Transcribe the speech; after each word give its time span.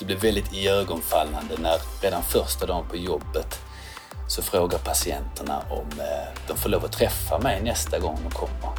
det 0.00 0.06
blir 0.06 0.16
väldigt 0.16 0.52
iögonfallande 0.52 1.54
när 1.58 1.78
redan 2.02 2.22
första 2.22 2.66
dagen 2.66 2.88
på 2.88 2.96
jobbet 2.96 3.58
så 4.28 4.42
frågar 4.42 4.78
patienterna 4.78 5.62
om 5.70 6.00
eh, 6.00 6.38
de 6.48 6.56
får 6.56 6.70
lov 6.70 6.84
att 6.84 6.92
träffa 6.92 7.38
mig 7.38 7.62
nästa 7.62 7.98
gång 7.98 8.18
de 8.28 8.30
kommer. 8.30 8.70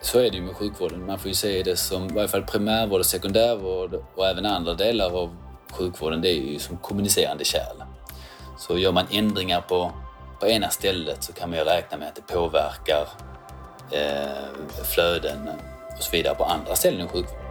Så 0.00 0.18
är 0.18 0.30
det 0.30 0.36
ju 0.36 0.42
med 0.42 0.56
sjukvården. 0.56 1.06
Man 1.06 1.18
får 1.18 1.28
ju 1.28 1.34
se 1.34 1.62
det 1.62 1.76
som, 1.76 2.10
i 2.10 2.12
varje 2.12 2.28
fall 2.28 2.42
primärvård 2.42 3.00
och 3.00 3.06
sekundärvård 3.06 3.94
och 4.16 4.26
även 4.26 4.46
andra 4.46 4.74
delar 4.74 5.22
av 5.22 5.36
sjukvården, 5.72 6.20
det 6.22 6.28
är 6.28 6.52
ju 6.52 6.58
som 6.58 6.76
kommunicerande 6.76 7.44
kärl. 7.44 7.82
Så 8.58 8.78
gör 8.78 8.92
man 8.92 9.06
ändringar 9.10 9.60
på, 9.60 9.92
på 10.40 10.46
ena 10.46 10.68
stället 10.68 11.24
så 11.24 11.32
kan 11.32 11.50
man 11.50 11.58
ju 11.58 11.64
räkna 11.64 11.98
med 11.98 12.08
att 12.08 12.16
det 12.16 12.34
påverkar 12.34 13.08
eh, 13.90 14.84
flöden 14.84 15.48
och 15.96 16.02
så 16.02 16.10
vidare 16.10 16.34
på 16.34 16.44
andra 16.44 16.74
ställen 16.74 17.06
i 17.06 17.08
sjukvården. 17.08 17.44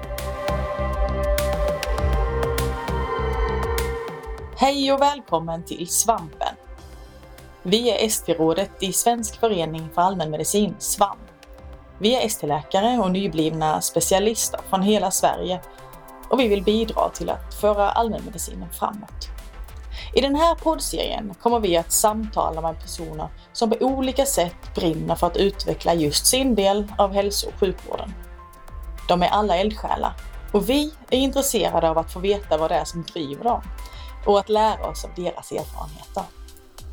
Hej 4.60 4.94
och 4.94 5.02
välkommen 5.02 5.64
till 5.64 5.88
Svampen. 5.88 6.56
Vi 7.64 7.90
är 7.90 8.06
ST-rådet 8.06 8.72
i 8.80 8.94
Svensk 8.94 9.40
förening 9.40 9.90
för 9.96 10.02
allmänmedicin, 10.02 10.76
SVAM. 10.80 11.18
Vi 12.00 12.16
är 12.16 12.26
ST-läkare 12.26 12.98
och 12.98 13.12
nyblivna 13.12 13.82
specialister 13.82 14.60
från 14.70 14.82
hela 14.82 15.12
Sverige 15.12 15.60
och 16.30 16.40
vi 16.40 16.48
vill 16.48 16.64
bidra 16.64 17.10
till 17.10 17.30
att 17.30 17.54
föra 17.54 17.90
allmänmedicinen 17.90 18.70
framåt. 18.70 19.37
I 20.14 20.22
den 20.22 20.36
här 20.36 20.56
poddserien 20.56 21.34
kommer 21.42 21.60
vi 21.60 21.78
att 21.78 21.92
samtala 21.92 22.62
med 22.62 22.82
personer 22.82 23.28
som 23.54 23.70
på 23.70 23.76
olika 23.80 24.26
sätt 24.26 24.76
brinner 24.76 25.16
för 25.16 25.28
att 25.28 25.38
utveckla 25.38 25.94
just 25.94 26.26
sin 26.26 26.56
del 26.56 26.94
av 26.98 27.14
hälso 27.14 27.48
och 27.48 27.60
sjukvården. 27.60 28.14
De 29.08 29.24
är 29.24 29.28
alla 29.28 29.56
eldsjälar 29.58 30.14
och 30.52 30.70
vi 30.70 30.94
är 31.10 31.18
intresserade 31.18 31.90
av 31.90 31.98
att 31.98 32.14
få 32.14 32.20
veta 32.20 32.58
vad 32.58 32.72
det 32.72 32.76
är 32.76 32.86
som 32.86 33.04
driver 33.04 33.44
dem 33.44 33.62
och 34.26 34.40
att 34.40 34.50
lära 34.50 34.88
oss 34.88 35.06
av 35.06 35.12
deras 35.16 35.52
erfarenheter. 35.52 36.24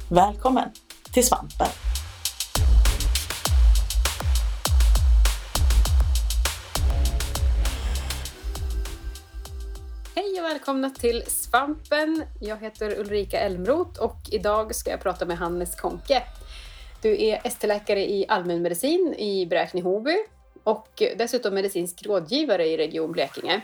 Välkommen 0.09 0.69
till 1.13 1.27
Svampen! 1.27 1.94
Välkomna 10.65 10.91
till 10.91 11.23
Svampen. 11.27 12.25
Jag 12.41 12.57
heter 12.57 12.99
Ulrika 12.99 13.41
Elmroth 13.41 14.01
och 14.01 14.17
idag 14.33 14.75
ska 14.75 14.91
jag 14.91 15.01
prata 15.01 15.27
med 15.27 15.39
Hannes 15.39 15.75
Konke. 15.75 16.23
Du 17.03 17.23
är 17.25 17.41
ST-läkare 17.45 18.11
i 18.11 18.27
allmänmedicin 18.29 19.15
i 19.19 19.47
Bräkne-Hoby 19.47 20.17
och 20.63 21.03
dessutom 21.17 21.55
medicinsk 21.55 22.07
rådgivare 22.07 22.67
i 22.67 22.77
Region 22.77 23.13
Blekinge. 23.13 23.61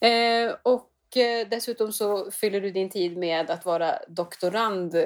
Eh, 0.00 0.54
och 0.62 1.16
eh, 1.16 1.48
dessutom 1.48 1.92
så 1.92 2.30
fyller 2.30 2.60
du 2.60 2.70
din 2.70 2.90
tid 2.90 3.16
med 3.16 3.50
att 3.50 3.64
vara 3.64 3.98
doktorand 4.08 4.96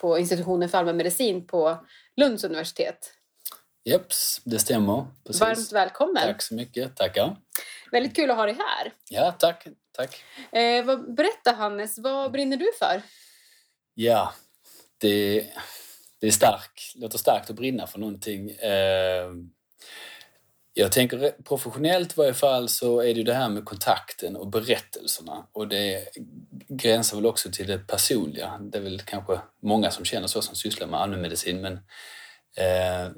på 0.00 0.18
institutionen 0.18 0.68
för 0.68 0.78
allmänmedicin 0.78 1.46
på 1.46 1.78
Lunds 2.16 2.44
universitet. 2.44 3.12
Jeps, 3.84 4.40
det 4.44 4.58
stämmer. 4.58 5.06
Precis. 5.26 5.40
Varmt 5.40 5.72
välkommen! 5.72 6.22
Tack 6.22 6.42
så 6.42 6.54
mycket, 6.54 6.96
tackar. 6.96 7.36
Väldigt 7.94 8.16
kul 8.16 8.30
att 8.30 8.36
ha 8.36 8.46
dig 8.46 8.54
här. 8.54 8.92
Ja, 9.10 9.32
tack. 9.32 9.66
tack. 9.92 10.24
Eh, 10.52 10.84
vad, 10.84 11.14
berätta 11.14 11.52
Hannes, 11.52 11.98
vad 11.98 12.32
brinner 12.32 12.56
du 12.56 12.66
för? 12.78 13.02
Ja, 13.94 14.34
det, 14.98 15.46
det 16.20 16.26
är 16.26 16.30
stark, 16.30 16.92
låter 16.96 17.18
starkt 17.18 17.50
att 17.50 17.56
brinna 17.56 17.86
för 17.86 17.98
någonting. 17.98 18.50
Eh, 18.50 19.30
jag 20.72 20.92
tänker 20.92 21.42
professionellt 21.44 22.12
i 22.12 22.14
varje 22.16 22.34
fall 22.34 22.68
så 22.68 23.00
är 23.00 23.04
det 23.06 23.18
ju 23.18 23.22
det 23.22 23.34
här 23.34 23.48
med 23.48 23.64
kontakten 23.64 24.36
och 24.36 24.46
berättelserna 24.46 25.46
och 25.52 25.68
det 25.68 26.08
gränsar 26.68 27.16
väl 27.16 27.26
också 27.26 27.50
till 27.50 27.66
det 27.66 27.78
personliga. 27.78 28.58
Det 28.60 28.78
är 28.78 28.82
väl 28.82 29.00
kanske 29.00 29.40
många 29.62 29.90
som 29.90 30.04
känner 30.04 30.26
så 30.26 30.42
som 30.42 30.54
sysslar 30.54 30.86
med 30.86 31.00
allmänmedicin 31.00 31.60
men 31.60 31.72
eh, 32.56 33.12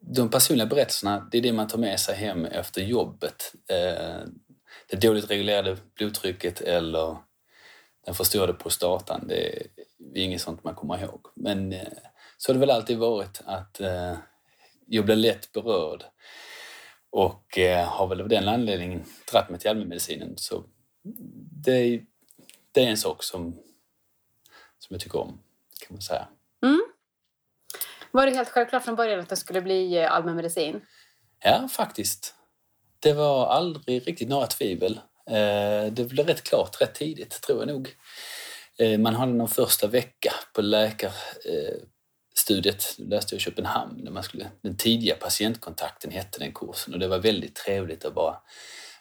de 0.00 0.30
personliga 0.30 0.66
berättelserna, 0.66 1.28
det 1.30 1.38
är 1.38 1.42
det 1.42 1.52
man 1.52 1.68
tar 1.68 1.78
med 1.78 2.00
sig 2.00 2.14
hem 2.14 2.44
efter 2.44 2.82
jobbet. 2.82 3.54
Eh, 3.68 4.28
det 4.86 4.96
dåligt 5.00 5.30
reglerade 5.30 5.76
blodtrycket 5.94 6.60
eller 6.60 7.16
den 8.04 8.14
förstörde 8.14 8.52
prostatan, 8.52 9.24
det 9.28 9.56
är 10.14 10.24
inget 10.24 10.40
sånt 10.40 10.64
man 10.64 10.74
kommer 10.74 11.02
ihåg. 11.02 11.26
Men 11.34 11.72
eh, 11.72 11.88
så 12.36 12.50
har 12.50 12.54
det 12.54 12.60
väl 12.60 12.70
alltid 12.70 12.98
varit 12.98 13.40
att 13.44 13.80
eh, 13.80 14.16
jag 14.86 15.04
blir 15.04 15.16
lätt 15.16 15.52
berörd 15.52 16.04
och 17.10 17.58
har 17.86 18.06
väl 18.06 18.20
av 18.20 18.28
den 18.28 18.48
anledningen 18.48 19.04
dratt 19.32 19.50
mig 19.50 19.60
till 19.60 19.70
allmänmedicinen. 19.70 20.34
Så 20.36 20.64
det, 21.64 22.02
det 22.72 22.84
är 22.84 22.90
en 22.90 22.96
sak 22.96 23.22
som, 23.22 23.52
som 24.78 24.94
jag 24.94 25.00
tycker 25.00 25.18
om, 25.18 25.40
kan 25.80 25.94
man 25.94 26.02
säga. 26.02 26.28
Mm. 26.62 26.87
Var 28.10 28.26
det 28.26 28.32
helt 28.32 28.48
självklart 28.48 28.84
från 28.84 28.96
början 28.96 29.20
att 29.20 29.28
det 29.28 29.36
skulle 29.36 29.62
bli 29.62 29.98
eh, 29.98 30.12
allmänmedicin? 30.12 30.80
Ja, 31.44 31.68
faktiskt. 31.68 32.34
Det 33.00 33.12
var 33.12 33.46
aldrig 33.46 34.08
riktigt 34.08 34.28
några 34.28 34.46
tvivel. 34.46 35.00
Eh, 35.30 35.92
det 35.92 36.08
blev 36.08 36.26
rätt 36.26 36.44
klart 36.44 36.80
rätt 36.80 36.94
tidigt, 36.94 37.42
tror 37.42 37.58
jag 37.58 37.68
nog. 37.68 37.96
Eh, 38.78 38.98
man 38.98 39.14
hade 39.14 39.32
någon 39.32 39.48
första 39.48 39.86
vecka 39.86 40.32
på 40.54 40.62
läkarstudiet, 40.62 42.94
läste 42.98 43.34
jag 43.34 43.40
i 43.40 43.42
Köpenhamn, 43.42 44.04
där 44.04 44.12
man 44.12 44.22
skulle, 44.22 44.50
den 44.62 44.76
tidiga 44.76 45.14
patientkontakten 45.14 46.10
hette 46.10 46.38
den 46.38 46.52
kursen 46.52 46.94
och 46.94 47.00
det 47.00 47.08
var 47.08 47.18
väldigt 47.18 47.54
trevligt 47.54 48.04
att 48.04 48.14
bara 48.14 48.36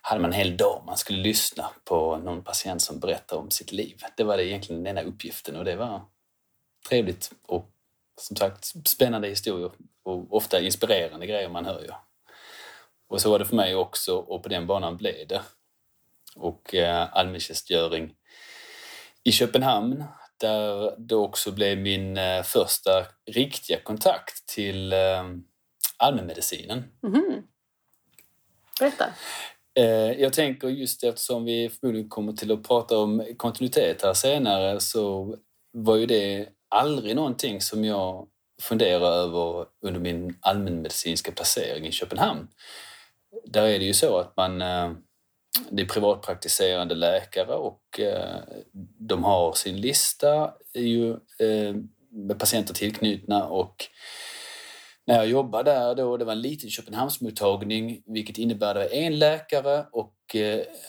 hade 0.02 0.22
man 0.22 0.34
en 0.34 0.40
hel 0.40 0.58
dag 0.58 0.84
man 0.86 0.98
skulle 0.98 1.20
lyssna 1.20 1.70
på 1.84 2.18
någon 2.18 2.44
patient 2.44 2.82
som 2.82 3.00
berättar 3.00 3.38
om 3.38 3.52
sitt 3.52 3.72
liv. 3.72 4.02
Det 4.18 4.24
var 4.24 4.38
det 4.38 4.46
egentligen 4.46 4.84
den 4.84 4.98
enda 4.98 5.12
uppgiften 5.12 5.56
och 5.56 5.66
det 5.66 5.76
var 5.76 6.02
trevligt 6.90 7.32
och 7.48 7.70
som 8.18 8.36
sagt 8.36 8.88
spännande 8.88 9.28
historier 9.28 9.72
och 10.04 10.36
ofta 10.36 10.62
inspirerande 10.62 11.28
grejer 11.28 11.50
man 11.50 11.66
hör 11.66 11.82
ju. 11.82 11.92
Och 13.08 13.22
så 13.22 13.32
var 13.32 13.40
det 13.40 13.46
för 13.46 13.56
mig 13.56 13.76
också 13.76 14.16
och 14.16 14.44
på 14.44 14.50
den 14.50 14.68
banan 14.68 14.98
blev 14.98 15.28
det. 15.28 15.42
Och 16.36 16.76
eh, 16.76 17.08
allmäntjänstgöring 17.12 18.16
i 19.24 19.32
Köpenhamn 19.32 20.04
där 20.40 20.96
det 20.98 21.16
också 21.16 21.52
blev 21.52 21.78
min 21.78 22.18
eh, 22.18 22.44
första 22.44 23.06
riktiga 23.26 23.80
kontakt 23.80 24.48
till 24.48 24.94
eh, 24.94 25.24
allmänmedicinen. 25.98 26.84
Mhm. 27.02 27.44
Berätta. 28.80 29.06
Eh, 29.80 30.22
jag 30.22 30.34
tänker 30.34 30.68
just 30.68 31.04
eftersom 31.04 31.46
vi 31.46 31.70
förmodligen 31.70 32.10
kommer 32.10 32.34
till 32.34 32.52
att 32.52 32.68
prata 32.68 32.98
om 32.98 33.26
kontinuitet 33.38 34.02
här 34.02 34.14
senare 34.14 34.80
så 34.80 35.36
var 35.72 35.96
ju 35.96 36.06
det 36.06 36.50
aldrig 36.70 37.16
någonting 37.16 37.62
som 37.62 37.86
jag 37.86 38.28
funderade 38.62 39.16
över 39.16 39.66
under 39.82 40.00
min 40.00 40.38
allmänmedicinska 40.42 41.32
placering 41.32 41.86
i 41.86 41.92
Köpenhamn. 41.92 42.48
Där 43.46 43.68
är 43.68 43.80
det 43.80 43.86
ju 43.86 43.94
så 43.94 44.18
att 44.18 44.38
man 44.38 44.62
eh, 44.62 44.92
det 45.70 45.82
är 45.82 45.86
privatpraktiserande 45.86 46.96
läkare 46.96 47.56
och 47.56 48.00
eh, 48.00 48.40
de 49.00 49.24
har 49.24 49.54
sin 49.54 49.82
lista 49.82 50.54
ju, 50.74 51.12
eh, 51.12 51.76
med 52.12 52.40
patienter 52.40 52.74
tillknutna 52.74 53.48
och 53.48 53.86
när 55.06 55.16
jag 55.16 55.28
jobbade 55.28 55.72
där 55.72 55.96
då, 55.96 56.18
det 56.18 56.26
var 56.26 56.34
en 56.34 56.42
liten 56.42 56.70
Köpenhamnsmottagning 56.70 58.04
vilket 58.06 58.38
innebär 58.38 58.76
att 58.76 58.92
en 58.92 59.20
läkare 59.20 59.86
och 59.92 60.14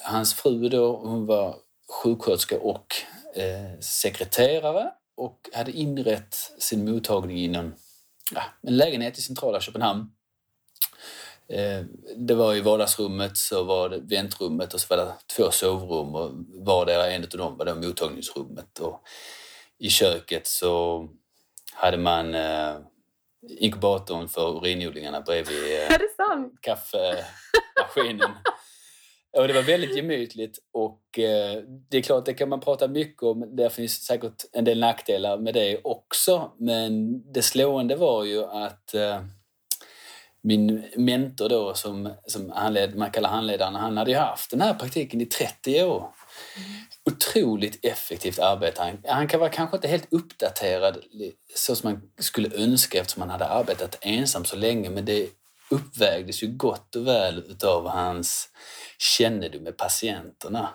hans 0.04 0.34
fru 0.34 0.68
då, 0.68 0.96
hon 0.96 1.26
var 1.26 1.56
sjuksköterska 2.02 2.58
och 2.58 2.86
sekreterare 3.80 4.90
och 5.18 5.50
hade 5.52 5.72
inrett 5.72 6.34
sin 6.58 6.90
mottagning 6.90 7.38
i 7.38 7.72
ja, 8.34 8.42
en 8.62 8.76
lägenhet 8.76 9.18
i 9.18 9.22
centrala 9.22 9.60
Köpenhamn. 9.60 10.10
Eh, 11.48 11.84
det 12.16 12.34
var 12.34 12.54
i 12.54 12.60
vardagsrummet, 12.60 13.36
så 13.36 13.64
var 13.64 13.88
det 13.88 13.98
väntrummet 13.98 14.74
och 14.74 14.80
så 14.80 14.96
var 14.96 15.04
det 15.04 15.12
två 15.36 15.50
sovrum 15.50 16.14
och 16.14 16.30
vardera 16.66 17.10
en 17.10 17.22
av 17.22 17.28
dem 17.28 17.56
var 17.56 17.66
då 17.66 17.74
mottagningsrummet. 17.74 18.78
Och 18.78 19.02
I 19.78 19.88
köket 19.88 20.46
så 20.46 21.08
hade 21.72 21.96
man 21.96 22.34
eh, 22.34 22.76
inkubatorn 23.48 24.28
för 24.28 24.56
urinodlingarna 24.56 25.20
bredvid 25.20 25.80
eh, 25.80 25.96
kaffemaskinen. 26.60 28.30
Och 29.36 29.48
det 29.48 29.54
var 29.54 29.62
väldigt 29.62 29.96
gemytligt 29.96 30.58
och 30.72 31.18
eh, 31.18 31.62
det 31.90 31.98
är 31.98 32.02
klart, 32.02 32.26
det 32.26 32.34
kan 32.34 32.48
man 32.48 32.60
prata 32.60 32.88
mycket 32.88 33.22
om. 33.22 33.56
Det 33.56 33.70
finns 33.70 34.04
säkert 34.04 34.44
en 34.52 34.64
del 34.64 34.80
nackdelar 34.80 35.38
med 35.38 35.54
det 35.54 35.80
också. 35.84 36.52
Men 36.58 37.22
det 37.32 37.42
slående 37.42 37.96
var 37.96 38.24
ju 38.24 38.44
att 38.44 38.94
eh, 38.94 39.20
min 40.42 40.84
mentor 40.96 41.48
då, 41.48 41.74
som, 41.74 42.12
som 42.26 42.50
handled, 42.50 42.96
man 42.96 43.10
kallar 43.10 43.30
handledaren, 43.30 43.74
han 43.74 43.96
hade 43.96 44.10
ju 44.10 44.16
haft 44.16 44.50
den 44.50 44.60
här 44.60 44.74
praktiken 44.74 45.20
i 45.20 45.26
30 45.26 45.82
år. 45.82 45.98
Mm. 46.56 46.70
Otroligt 47.04 47.84
effektivt 47.84 48.38
arbete. 48.38 48.82
Han, 48.82 49.02
han 49.06 49.28
kan 49.28 49.40
vara 49.40 49.50
kanske 49.50 49.76
inte 49.76 49.88
helt 49.88 50.12
uppdaterad 50.12 50.98
så 51.54 51.76
som 51.76 51.90
man 51.90 52.10
skulle 52.18 52.56
önska 52.56 53.00
eftersom 53.00 53.20
han 53.20 53.30
hade 53.30 53.46
arbetat 53.46 53.98
ensam 54.00 54.44
så 54.44 54.56
länge 54.56 54.90
men 54.90 55.04
det 55.04 55.28
uppvägdes 55.70 56.42
ju 56.42 56.46
gott 56.46 56.96
och 56.96 57.06
väl 57.06 57.38
utav 57.38 57.88
hans 57.88 58.48
kännedom 58.98 59.62
med 59.62 59.76
patienterna. 59.76 60.68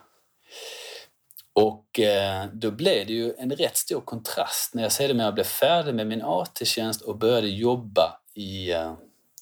Och 1.53 1.99
eh, 1.99 2.45
då 2.53 2.71
blev 2.71 3.07
det 3.07 3.13
ju 3.13 3.33
en 3.37 3.51
rätt 3.51 3.77
stor 3.77 4.01
kontrast 4.01 4.73
när 4.73 4.83
jag 4.83 4.91
sedermera 4.91 5.31
blev 5.31 5.43
färdig 5.43 5.95
med 5.95 6.07
min 6.07 6.21
AT-tjänst 6.21 7.01
och 7.01 7.17
började 7.17 7.47
jobba 7.47 8.19
i 8.33 8.71
eh, 8.71 8.93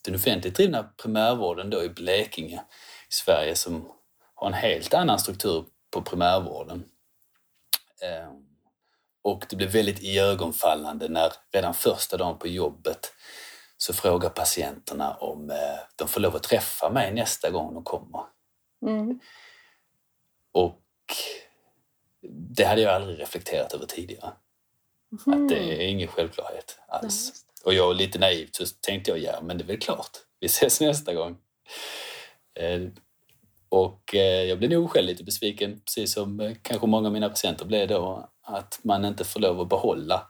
den 0.06 0.16
offentligt 0.16 0.56
drivna 0.56 0.84
primärvården 0.84 1.70
då 1.70 1.84
i 1.84 1.90
Blekinge 1.90 2.64
i 3.10 3.14
Sverige 3.14 3.56
som 3.56 3.92
har 4.36 4.48
en 4.48 4.54
helt 4.54 4.94
annan 4.94 5.20
struktur 5.20 5.66
på 5.92 6.02
primärvården. 6.02 6.84
Eh, 8.02 8.32
och 9.24 9.46
det 9.50 9.56
blev 9.56 9.72
väldigt 9.72 10.04
iögonfallande 10.04 11.08
när 11.08 11.34
redan 11.54 11.74
första 11.74 12.18
dagen 12.18 12.40
på 12.40 12.48
jobbet 12.48 13.14
så 13.82 13.94
frågar 13.94 14.30
patienterna 14.30 15.14
om 15.16 15.50
eh, 15.50 15.80
de 15.96 16.08
får 16.08 16.22
lov 16.22 16.36
att 16.36 16.44
träffa 16.44 16.90
mig 16.90 17.14
nästa 17.14 17.50
gång 17.50 17.74
de 17.74 17.84
kommer. 17.84 18.22
Mm. 18.88 19.20
Och 20.52 20.82
det 22.58 22.64
hade 22.64 22.82
jag 22.82 22.94
aldrig 22.94 23.20
reflekterat 23.20 23.74
över 23.74 23.86
tidigare. 23.86 24.32
Mm. 25.28 25.44
Att 25.44 25.50
det 25.50 25.60
är 25.60 25.88
ingen 25.88 26.08
självklarhet 26.08 26.80
alls. 26.88 27.32
Nej. 27.34 27.66
Och 27.66 27.74
jag 27.74 27.96
lite 27.96 28.20
naivt 28.20 28.56
så 28.56 28.66
tänkte 28.82 29.12
jag, 29.12 29.20
ja 29.20 29.42
men 29.42 29.58
det 29.58 29.64
är 29.64 29.68
väl 29.68 29.80
klart, 29.80 30.18
vi 30.40 30.46
ses 30.46 30.82
nästa 30.82 31.14
gång. 31.14 31.38
Eh, 32.60 32.82
och 33.70 34.16
eh, 34.16 34.44
jag 34.44 34.58
blev 34.58 34.72
nog 34.72 34.90
själv 34.90 35.08
lite 35.08 35.24
besviken, 35.24 35.82
precis 35.86 36.14
som 36.14 36.56
kanske 36.62 36.88
många 36.88 37.08
av 37.08 37.14
mina 37.14 37.30
patienter 37.30 37.66
blev 37.66 37.88
då, 37.88 38.30
att 38.42 38.80
man 38.84 39.06
inte 39.06 39.24
får 39.24 39.40
lov 39.40 39.62
att 39.62 39.70
behålla, 39.70 40.28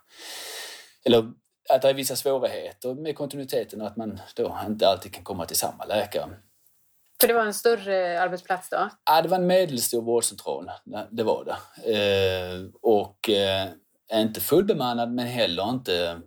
eller 1.05 1.31
att 1.75 1.81
det 1.81 1.89
är 1.89 1.93
vissa 1.93 2.15
svårigheter 2.15 2.95
med 2.95 3.15
kontinuiteten 3.15 3.81
och 3.81 3.87
att 3.87 3.97
man 3.97 4.19
då 4.35 4.57
inte 4.67 4.87
alltid 4.87 5.13
kan 5.13 5.23
komma 5.23 5.45
till 5.45 5.57
samma 5.57 5.85
läkare. 5.85 6.29
För 7.21 7.27
det 7.27 7.33
var 7.33 7.45
en 7.45 7.53
större 7.53 8.21
arbetsplats 8.21 8.69
då? 8.69 8.89
Ja, 9.05 9.21
det 9.21 9.27
var 9.27 9.37
en 9.37 9.47
medelstor 9.47 10.01
vårdcentral. 10.01 10.71
Det 11.09 11.23
var 11.23 11.45
det. 11.45 11.57
Och 12.81 13.29
inte 14.13 14.41
fullbemannad 14.41 15.11
men 15.11 15.27
heller 15.27 15.69
inte 15.69 16.21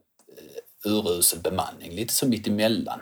urusel 0.84 1.40
bemanning, 1.40 1.92
lite 1.92 2.14
som 2.14 2.28
mitt 2.30 2.46
emellan. 2.46 3.00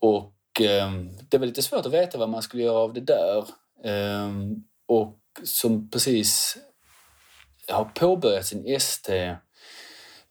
Och 0.00 0.60
eh, 0.60 0.92
det 1.28 1.38
var 1.38 1.46
lite 1.46 1.62
svårt 1.62 1.86
att 1.86 1.92
veta 1.92 2.18
vad 2.18 2.28
man 2.28 2.42
skulle 2.42 2.62
göra 2.62 2.78
av 2.78 2.92
det 2.92 3.00
där. 3.00 3.38
Eh, 3.84 4.30
och 4.86 5.18
som 5.44 5.90
precis 5.90 6.56
har 7.68 7.84
påbörjat 7.84 8.46
sin 8.46 8.66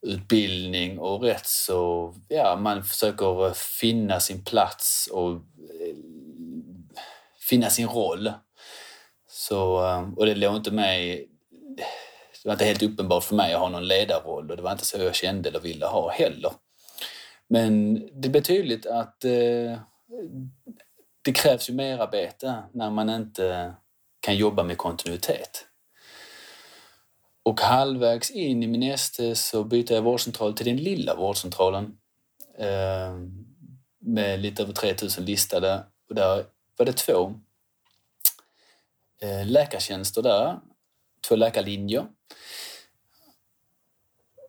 utbildning 0.01 0.99
och 0.99 1.23
rätt 1.23 1.45
så, 1.45 2.13
ja, 2.27 2.55
man 2.55 2.83
försöker 2.83 3.53
finna 3.53 4.19
sin 4.19 4.43
plats 4.43 5.09
och 5.11 5.31
eh, 5.31 5.95
finna 7.49 7.69
sin 7.69 7.87
roll. 7.87 8.31
Så, 9.29 9.85
eh, 9.85 10.09
och 10.17 10.25
det 10.25 10.35
låg 10.35 10.55
inte 10.55 10.71
mig 10.71 11.27
det 12.43 12.49
var 12.49 12.53
inte 12.53 12.65
helt 12.65 12.83
uppenbart 12.83 13.23
för 13.23 13.35
mig 13.35 13.53
att 13.53 13.59
ha 13.59 13.69
någon 13.69 13.87
ledarroll 13.87 14.51
och 14.51 14.57
det 14.57 14.63
var 14.63 14.71
inte 14.71 14.85
så 14.85 14.97
jag 14.97 15.15
kände 15.15 15.49
eller 15.49 15.59
ville 15.59 15.85
ha 15.85 16.11
heller. 16.11 16.51
Men 17.47 17.93
det 18.21 18.29
blir 18.29 18.41
tydligt 18.41 18.85
att 18.85 19.25
eh, 19.25 19.79
det 21.21 21.33
krävs 21.33 21.69
ju 21.69 21.73
mer 21.73 21.97
arbete 21.97 22.63
när 22.73 22.89
man 22.89 23.09
inte 23.09 23.73
kan 24.19 24.35
jobba 24.35 24.63
med 24.63 24.77
kontinuitet. 24.77 25.65
Och 27.43 27.59
halvvägs 27.59 28.31
in 28.31 28.63
i 28.63 28.67
min 28.67 28.83
ST 28.83 29.35
så 29.35 29.63
bytte 29.63 29.93
jag 29.93 30.01
vårdcentral 30.01 30.53
till 30.53 30.65
den 30.65 30.77
lilla 30.77 31.15
vårdcentralen 31.15 31.97
eh, 32.57 33.15
med 33.99 34.39
lite 34.39 34.63
över 34.63 34.73
3000 34.73 35.25
listade. 35.25 35.83
Och 36.09 36.15
där 36.15 36.45
var 36.77 36.85
det 36.85 36.93
två 36.93 37.33
eh, 39.21 39.45
läkartjänster 39.45 40.21
där, 40.21 40.59
två 41.27 41.35
läkarlinjer. 41.35 42.05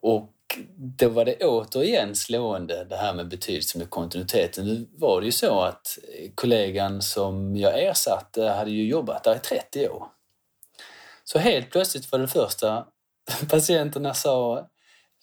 Och 0.03 0.33
då 0.77 1.09
var 1.09 1.25
det 1.25 1.45
återigen 1.45 2.17
slående 2.17 2.85
det 2.85 2.97
här 2.97 3.15
med 3.15 3.29
betydelsen 3.29 3.79
med 3.79 3.91
kontinuiteten. 3.91 4.67
Nu 4.67 4.89
var 4.93 5.21
det 5.21 5.27
ju 5.27 5.33
så 5.33 5.61
att 5.61 5.99
eh, 6.19 6.31
kollegan 6.35 7.03
som 7.03 7.57
jag 7.57 7.83
ersatte 7.83 8.45
hade 8.45 8.71
ju 8.71 8.87
jobbat 8.87 9.25
där 9.25 9.37
i 9.37 9.39
30 9.39 9.89
år. 9.89 10.07
Så 11.33 11.39
helt 11.39 11.71
plötsligt 11.71 12.13
var 12.13 12.19
det 12.19 12.29
första 12.29 12.87
patienterna 13.51 14.15
sa, 14.15 14.69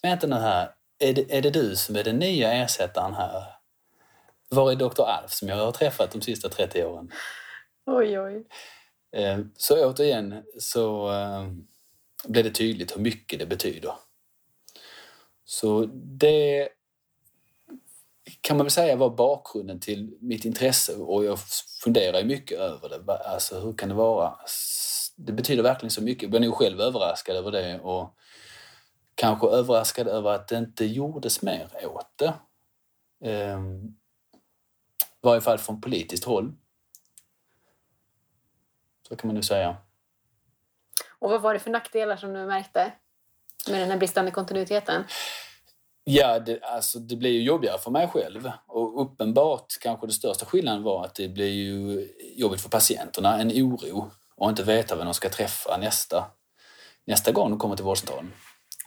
vänta 0.02 0.26
nu 0.26 0.36
här, 0.36 0.70
är 0.98 1.12
det, 1.12 1.36
är 1.36 1.42
det 1.42 1.50
du 1.50 1.76
som 1.76 1.96
är 1.96 2.04
den 2.04 2.18
nya 2.18 2.52
ersättaren 2.52 3.14
här? 3.14 3.44
Var 4.48 4.72
är 4.72 4.76
doktor 4.76 5.06
Alf 5.06 5.32
som 5.32 5.48
jag 5.48 5.56
har 5.56 5.72
träffat 5.72 6.12
de 6.12 6.22
sista 6.22 6.48
30 6.48 6.84
åren? 6.84 7.12
Oj, 7.86 8.20
oj. 8.20 8.44
Eh, 9.16 9.38
så 9.56 9.86
återigen 9.86 10.42
så 10.58 11.12
eh, 11.12 11.46
blev 12.24 12.44
det 12.44 12.50
tydligt 12.50 12.96
hur 12.96 13.02
mycket 13.02 13.38
det 13.38 13.46
betyder. 13.46 13.92
Så 15.44 15.84
det 15.94 16.68
kan 18.40 18.56
man 18.56 18.66
väl 18.66 18.70
säga 18.70 18.96
var 18.96 19.10
bakgrunden 19.10 19.80
till 19.80 20.18
mitt 20.20 20.44
intresse 20.44 20.94
och 20.94 21.24
jag 21.24 21.38
funderar 21.84 22.24
mycket 22.24 22.58
över 22.58 22.88
det. 22.88 23.12
Alltså 23.12 23.60
hur 23.60 23.72
kan 23.72 23.88
det 23.88 23.94
vara? 23.94 24.34
Det 25.24 25.32
betyder 25.32 25.62
verkligen 25.62 25.90
så 25.90 26.02
mycket. 26.02 26.22
Jag 26.22 26.30
blev 26.30 26.42
nog 26.42 26.54
själv 26.54 26.80
överraskad 26.80 27.36
över 27.36 27.50
det 27.50 27.80
och 27.80 28.16
kanske 29.14 29.46
överraskad 29.46 30.08
över 30.08 30.30
att 30.30 30.48
det 30.48 30.58
inte 30.58 30.84
gjordes 30.84 31.42
mer 31.42 31.68
åt 31.84 32.12
det. 32.16 32.34
Ehm, 33.24 33.86
I 35.02 35.22
varje 35.22 35.40
fall 35.40 35.58
från 35.58 35.80
politiskt 35.80 36.24
håll. 36.24 36.52
Så 39.08 39.16
kan 39.16 39.28
man 39.28 39.34
nu 39.34 39.42
säga. 39.42 39.76
Och 41.18 41.30
vad 41.30 41.42
var 41.42 41.54
det 41.54 41.60
för 41.60 41.70
nackdelar 41.70 42.16
som 42.16 42.32
du 42.32 42.46
märkte? 42.46 42.92
med 43.68 43.80
den 43.80 43.90
här 43.90 43.98
bristande 43.98 44.30
kontinuiteten? 44.30 45.04
Ja, 46.04 46.38
det, 46.38 46.62
alltså, 46.62 46.98
det 46.98 47.16
blir 47.16 47.30
ju 47.30 47.42
jobbigare 47.42 47.78
för 47.78 47.90
mig 47.90 48.08
själv. 48.08 48.50
Och 48.66 49.02
uppenbart 49.02 49.66
kanske 49.80 50.06
den 50.06 50.12
största 50.12 50.46
skillnaden 50.46 50.82
var 50.82 51.04
att 51.04 51.14
det 51.14 51.28
blir 51.28 51.48
ju 51.48 52.08
jobbigt 52.36 52.60
för 52.60 52.68
patienterna. 52.68 53.40
En 53.40 53.50
oro 53.50 54.10
och 54.40 54.50
inte 54.50 54.62
veta 54.62 54.96
vem 54.96 55.04
de 55.04 55.14
ska 55.14 55.28
träffa 55.28 55.76
nästa, 55.76 56.30
nästa 57.06 57.32
gång 57.32 57.50
de 57.50 57.58
kommer 57.58 57.76
till 57.76 57.84
vårdcentralen. 57.84 58.32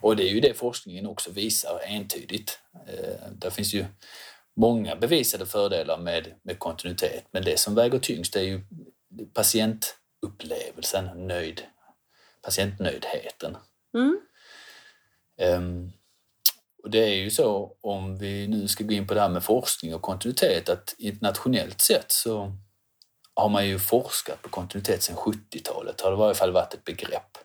Och 0.01 0.15
det 0.15 0.23
är 0.23 0.33
ju 0.33 0.39
det 0.39 0.53
forskningen 0.57 1.07
också 1.07 1.31
visar 1.31 1.79
entydigt. 1.85 2.59
Eh, 2.87 3.31
där 3.31 3.49
finns 3.49 3.73
ju 3.73 3.85
många 4.55 4.95
bevisade 4.95 5.45
fördelar 5.45 5.97
med, 5.97 6.33
med 6.43 6.59
kontinuitet 6.59 7.25
men 7.31 7.43
det 7.43 7.59
som 7.59 7.75
väger 7.75 7.99
tyngst 7.99 8.35
är 8.35 8.41
ju 8.41 8.61
patientupplevelsen, 9.33 11.27
nöjd, 11.27 11.61
patientnöjdheten. 12.41 13.57
Mm. 13.97 14.19
Um, 15.41 15.91
och 16.83 16.89
det 16.89 16.99
är 16.99 17.15
ju 17.15 17.31
så, 17.31 17.77
om 17.81 18.17
vi 18.17 18.47
nu 18.47 18.67
ska 18.67 18.83
gå 18.83 18.93
in 18.93 19.07
på 19.07 19.13
det 19.13 19.21
här 19.21 19.29
med 19.29 19.43
forskning 19.43 19.95
och 19.95 20.01
kontinuitet, 20.01 20.69
att 20.69 20.95
internationellt 20.97 21.81
sett 21.81 22.11
så 22.11 22.57
har 23.35 23.49
man 23.49 23.67
ju 23.67 23.79
forskat 23.79 24.41
på 24.41 24.49
kontinuitet 24.49 25.03
sedan 25.03 25.15
70-talet, 25.15 26.01
har 26.01 26.11
det 26.11 26.15
i 26.15 26.19
varje 26.19 26.35
fall 26.35 26.51
varit 26.51 26.73
ett 26.73 26.85
begrepp. 26.85 27.37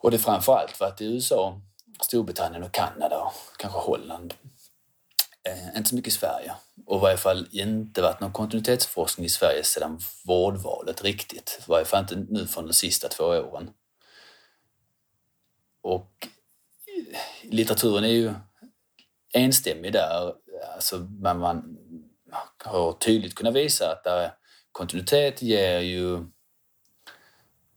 Och 0.00 0.10
det 0.10 0.16
har 0.16 0.22
framförallt 0.22 0.80
varit 0.80 1.00
i 1.00 1.04
USA, 1.04 1.60
Storbritannien 2.00 2.62
och 2.62 2.72
Kanada 2.72 3.18
och 3.18 3.32
kanske 3.58 3.78
Holland. 3.78 4.34
Eh, 5.48 5.76
inte 5.76 5.88
så 5.88 5.94
mycket 5.94 6.12
i 6.12 6.16
Sverige. 6.16 6.54
Och 6.86 6.96
i 6.96 7.00
varje 7.00 7.16
fall 7.16 7.48
inte 7.50 8.02
varit 8.02 8.20
någon 8.20 8.32
kontinuitetsforskning 8.32 9.26
i 9.26 9.28
Sverige 9.28 9.64
sedan 9.64 10.00
vårdvalet 10.24 11.04
riktigt. 11.04 11.58
I 11.60 11.70
varje 11.70 11.84
fall 11.84 12.00
inte 12.00 12.16
nu 12.16 12.46
från 12.46 12.66
de 12.66 12.72
sista 12.72 13.08
två 13.08 13.24
åren. 13.24 13.70
Och 15.82 16.28
litteraturen 17.42 18.04
är 18.04 18.08
ju 18.08 18.34
enstämmig 19.34 19.92
där. 19.92 20.34
Alltså 20.74 20.98
man, 20.98 21.38
man 21.38 21.77
har 22.64 22.92
tydligt 22.92 23.34
kunnat 23.34 23.54
visa 23.54 23.92
att 23.92 24.04
där 24.04 24.32
kontinuitet 24.72 25.42
ger 25.42 25.80
ju, 25.80 26.24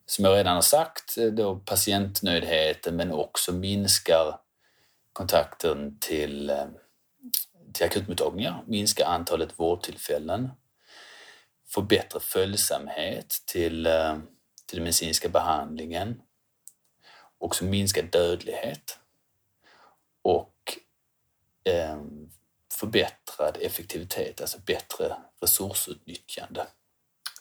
som 0.06 0.26
jag 0.26 0.38
redan 0.38 0.56
har 0.56 0.62
sagt, 0.62 1.16
då 1.32 1.56
patientnöjdheten 1.56 2.96
men 2.96 3.12
också 3.12 3.54
minskar 3.54 4.40
kontakten 5.14 5.98
till, 6.00 6.50
eh, 6.50 6.66
till 7.74 7.86
akutmottagningar, 7.86 8.64
minskar 8.68 9.06
antalet 9.06 9.60
vårdtillfällen, 9.60 10.50
får 11.68 11.82
bättre 11.82 12.20
följsamhet 12.20 13.44
till, 13.46 13.86
eh, 13.86 14.18
till 14.66 14.78
den 14.78 14.84
medicinska 14.84 15.30
behandlingen 15.30 16.22
också 17.42 17.66
minskad 17.66 18.06
dödlighet 18.06 19.00
och 20.22 20.78
eh, 21.64 21.98
förbättrad 22.82 23.58
effektivitet, 23.62 24.42
alltså 24.42 24.60
bättre 24.60 25.16
resursutnyttjande. 25.42 26.68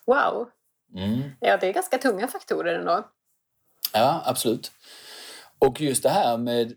Wow! 0.06 0.48
Mm. 0.94 1.30
Ja, 1.40 1.56
det 1.56 1.66
är 1.66 1.72
ganska 1.72 1.98
tunga 1.98 2.28
faktorer 2.28 2.78
ändå. 2.78 3.08
Ja, 3.92 4.22
absolut. 4.24 4.72
Och 5.58 5.80
just 5.80 6.02
det 6.02 6.10
här 6.10 6.36
med 6.38 6.76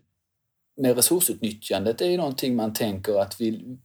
med 0.76 0.96
resursutnyttjandet 0.96 2.00
är 2.00 2.06
ju 2.06 2.16
någonting 2.16 2.56
man 2.56 2.72
tänker 2.72 3.20
att 3.20 3.40
vi... 3.40 3.78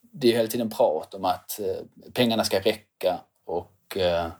Det 0.00 0.32
är 0.32 0.36
hela 0.36 0.48
tiden 0.48 0.70
prat 0.70 1.14
om 1.14 1.24
att 1.24 1.60
eh, 1.60 2.10
pengarna 2.14 2.44
ska 2.44 2.60
räcka 2.60 3.20
och 3.44 3.96
eh, 3.96 4.30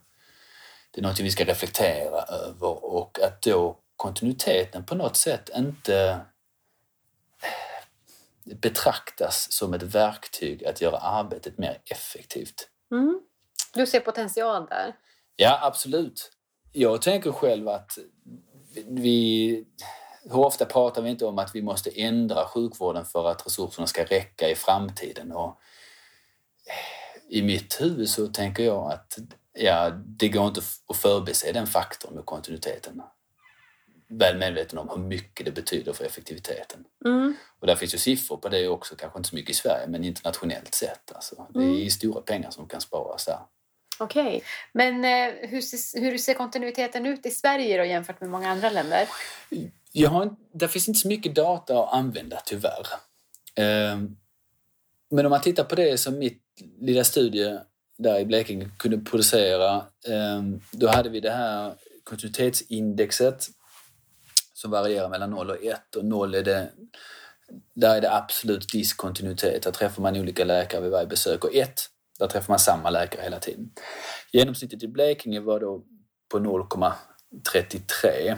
det 0.90 1.00
är 1.00 1.02
någonting 1.02 1.24
vi 1.24 1.30
ska 1.30 1.44
reflektera 1.44 2.22
över 2.22 2.84
och 2.84 3.20
att 3.22 3.42
då 3.42 3.78
kontinuiteten 3.96 4.84
på 4.84 4.94
något 4.94 5.16
sätt 5.16 5.50
inte 5.56 6.20
betraktas 8.44 9.52
som 9.52 9.74
ett 9.74 9.82
verktyg 9.82 10.64
att 10.64 10.80
göra 10.80 10.98
arbetet 10.98 11.58
mer 11.58 11.78
effektivt. 11.84 12.68
Mm. 12.90 13.20
Du 13.74 13.86
ser 13.86 14.00
potential 14.00 14.66
där? 14.66 14.96
Ja, 15.36 15.58
absolut. 15.62 16.30
Jag 16.72 17.02
tänker 17.02 17.32
själv 17.32 17.68
att 17.68 17.98
vi... 18.88 19.66
Hur 20.24 20.38
ofta 20.38 20.64
pratar 20.64 21.02
vi 21.02 21.10
inte 21.10 21.26
om 21.26 21.38
att 21.38 21.54
vi 21.54 21.62
måste 21.62 21.90
ändra 22.00 22.44
sjukvården 22.44 23.04
för 23.04 23.28
att 23.28 23.46
resurserna 23.46 23.86
ska 23.86 24.04
räcka 24.04 24.50
i 24.50 24.54
framtiden? 24.54 25.32
Och 25.32 25.60
I 27.28 27.42
mitt 27.42 27.80
huvud 27.80 28.08
så 28.08 28.26
tänker 28.26 28.62
jag 28.62 28.92
att 28.92 29.18
ja, 29.52 29.90
det 29.90 30.28
går 30.28 30.46
inte 30.46 30.60
att 30.86 30.96
förbise 30.96 31.52
den 31.52 31.66
faktorn 31.66 32.14
med 32.14 32.26
kontinuiteten 32.26 33.02
väl 34.18 34.38
medveten 34.38 34.78
om 34.78 34.88
hur 34.88 34.96
mycket 35.08 35.46
det 35.46 35.52
betyder 35.52 35.92
för 35.92 36.04
effektiviteten. 36.04 36.84
Mm. 37.04 37.34
Och 37.60 37.66
där 37.66 37.76
finns 37.76 37.94
ju 37.94 37.98
siffror 37.98 38.36
på 38.36 38.48
det 38.48 38.68
också, 38.68 38.96
kanske 38.96 39.18
inte 39.18 39.28
så 39.28 39.34
mycket 39.34 39.50
i 39.50 39.54
Sverige, 39.54 39.86
men 39.88 40.04
internationellt 40.04 40.74
sett. 40.74 41.12
Alltså. 41.14 41.46
Det 41.54 41.58
är 41.60 41.62
Mm. 41.64 41.90
stora 41.90 42.20
pengar 42.20 42.50
som 42.50 42.68
kan 42.68 42.80
sparas 42.80 43.24
där. 43.24 43.38
Okej. 43.98 44.42
Men 44.72 45.04
eh, 45.04 45.48
hur, 45.48 45.60
ser, 45.60 46.00
hur 46.00 46.18
ser 46.18 46.34
kontinuiteten 46.34 47.06
ut 47.06 47.26
i 47.26 47.30
Sverige 47.30 47.78
då, 47.78 47.84
jämfört 47.84 48.20
med 48.20 48.30
många 48.30 48.50
andra 48.50 48.70
länder? 48.70 49.08
Jag 49.92 50.10
har, 50.10 50.36
där 50.52 50.68
finns 50.68 50.88
inte 50.88 51.00
så 51.00 51.08
mycket 51.08 51.34
data 51.34 51.78
att 51.84 51.92
använda 51.92 52.40
tyvärr. 52.44 52.86
Ehm, 53.54 54.16
Men 55.10 55.26
om 55.26 55.30
man 55.30 55.40
tittar 55.40 55.64
på 55.64 55.74
det 55.74 55.98
som 55.98 56.18
mitt 56.18 56.42
lilla 56.80 57.04
studie 57.04 57.58
där 57.98 58.20
i 58.20 58.24
Blekinge 58.24 58.68
kunde 58.78 58.98
producera, 58.98 59.86
ehm, 60.08 60.60
då 60.70 60.88
hade 60.88 61.08
vi 61.08 61.20
det 61.20 61.30
här 61.30 61.74
kontinuitetsindexet 62.04 63.46
som 64.62 64.70
varierar 64.70 65.08
mellan 65.08 65.30
0 65.30 65.50
och 65.50 65.64
1 65.64 65.96
och 65.96 66.04
0 66.04 66.34
är 66.34 66.42
det 66.42 66.70
där 67.74 67.96
är 67.96 68.00
det 68.00 68.14
absolut 68.14 68.72
diskontinuitet. 68.72 69.62
Där 69.62 69.70
träffar 69.70 70.02
man 70.02 70.16
olika 70.16 70.44
läkare 70.44 70.80
vid 70.80 70.90
varje 70.90 71.06
besök. 71.06 71.44
Och 71.44 71.54
1, 71.54 71.82
där 72.18 72.26
träffar 72.26 72.52
man 72.52 72.58
samma 72.58 72.90
läkare 72.90 73.22
hela 73.22 73.38
tiden. 73.38 73.70
Genomsnittet 74.32 74.82
i 74.82 74.88
Blekinge 74.88 75.40
var 75.40 75.60
då 75.60 75.82
på 76.30 76.38
0,33. 76.38 78.36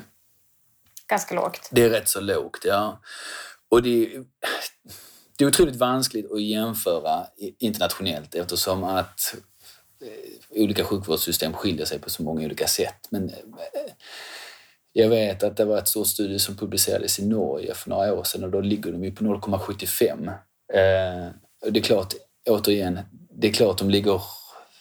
Ganska 1.07 1.35
lågt. 1.35 1.69
Det 1.73 1.83
är 1.83 1.91
rätt 1.91 2.09
så 2.09 2.21
lågt, 2.21 2.61
ja. 2.65 3.01
Och 3.69 3.83
det, 3.83 4.23
det 5.39 5.45
är 5.45 5.49
otroligt 5.49 5.77
vanskligt 5.77 6.33
att 6.33 6.43
jämföra 6.43 7.27
internationellt 7.59 8.35
eftersom 8.35 8.85
att 8.85 9.35
eh, 10.01 10.63
olika 10.63 10.85
sjukvårdssystem 10.85 11.53
skiljer 11.53 11.87
sig 11.87 11.99
på 11.99 12.11
så 12.11 12.23
många 12.23 12.45
olika 12.45 12.67
sätt. 12.67 13.09
Men 13.11 13.31
eh, 13.31 13.37
jag 14.97 15.09
vet 15.09 15.43
att 15.43 15.57
det 15.57 15.65
var 15.65 15.79
ett 15.79 15.89
stort 15.89 16.07
studie 16.07 16.39
som 16.39 16.57
publicerades 16.57 17.19
i 17.19 17.27
Norge 17.27 17.75
för 17.75 17.91
några 17.91 18.15
år 18.15 18.25
sedan 18.25 18.45
och 18.45 18.51
då 18.51 18.61
ligger 18.61 18.93
de 18.93 19.05
ju 19.05 19.13
på 19.13 19.25
0,75. 19.25 20.29
Eh, 20.73 21.31
det 21.71 21.81
är 21.81 21.83
klart, 21.83 22.15
återigen, 22.51 23.01
det 23.31 23.49
är 23.49 23.53
klart 23.53 23.79
de 23.79 23.91
ligger 23.91 24.23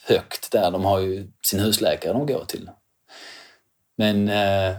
högt 0.07 0.51
där. 0.51 0.71
De 0.71 0.85
har 0.85 0.99
ju 0.99 1.27
sin 1.45 1.59
husläkare 1.59 2.13
de 2.13 2.25
går 2.27 2.45
till. 2.45 2.69
Men 3.97 4.29
eh, 4.29 4.75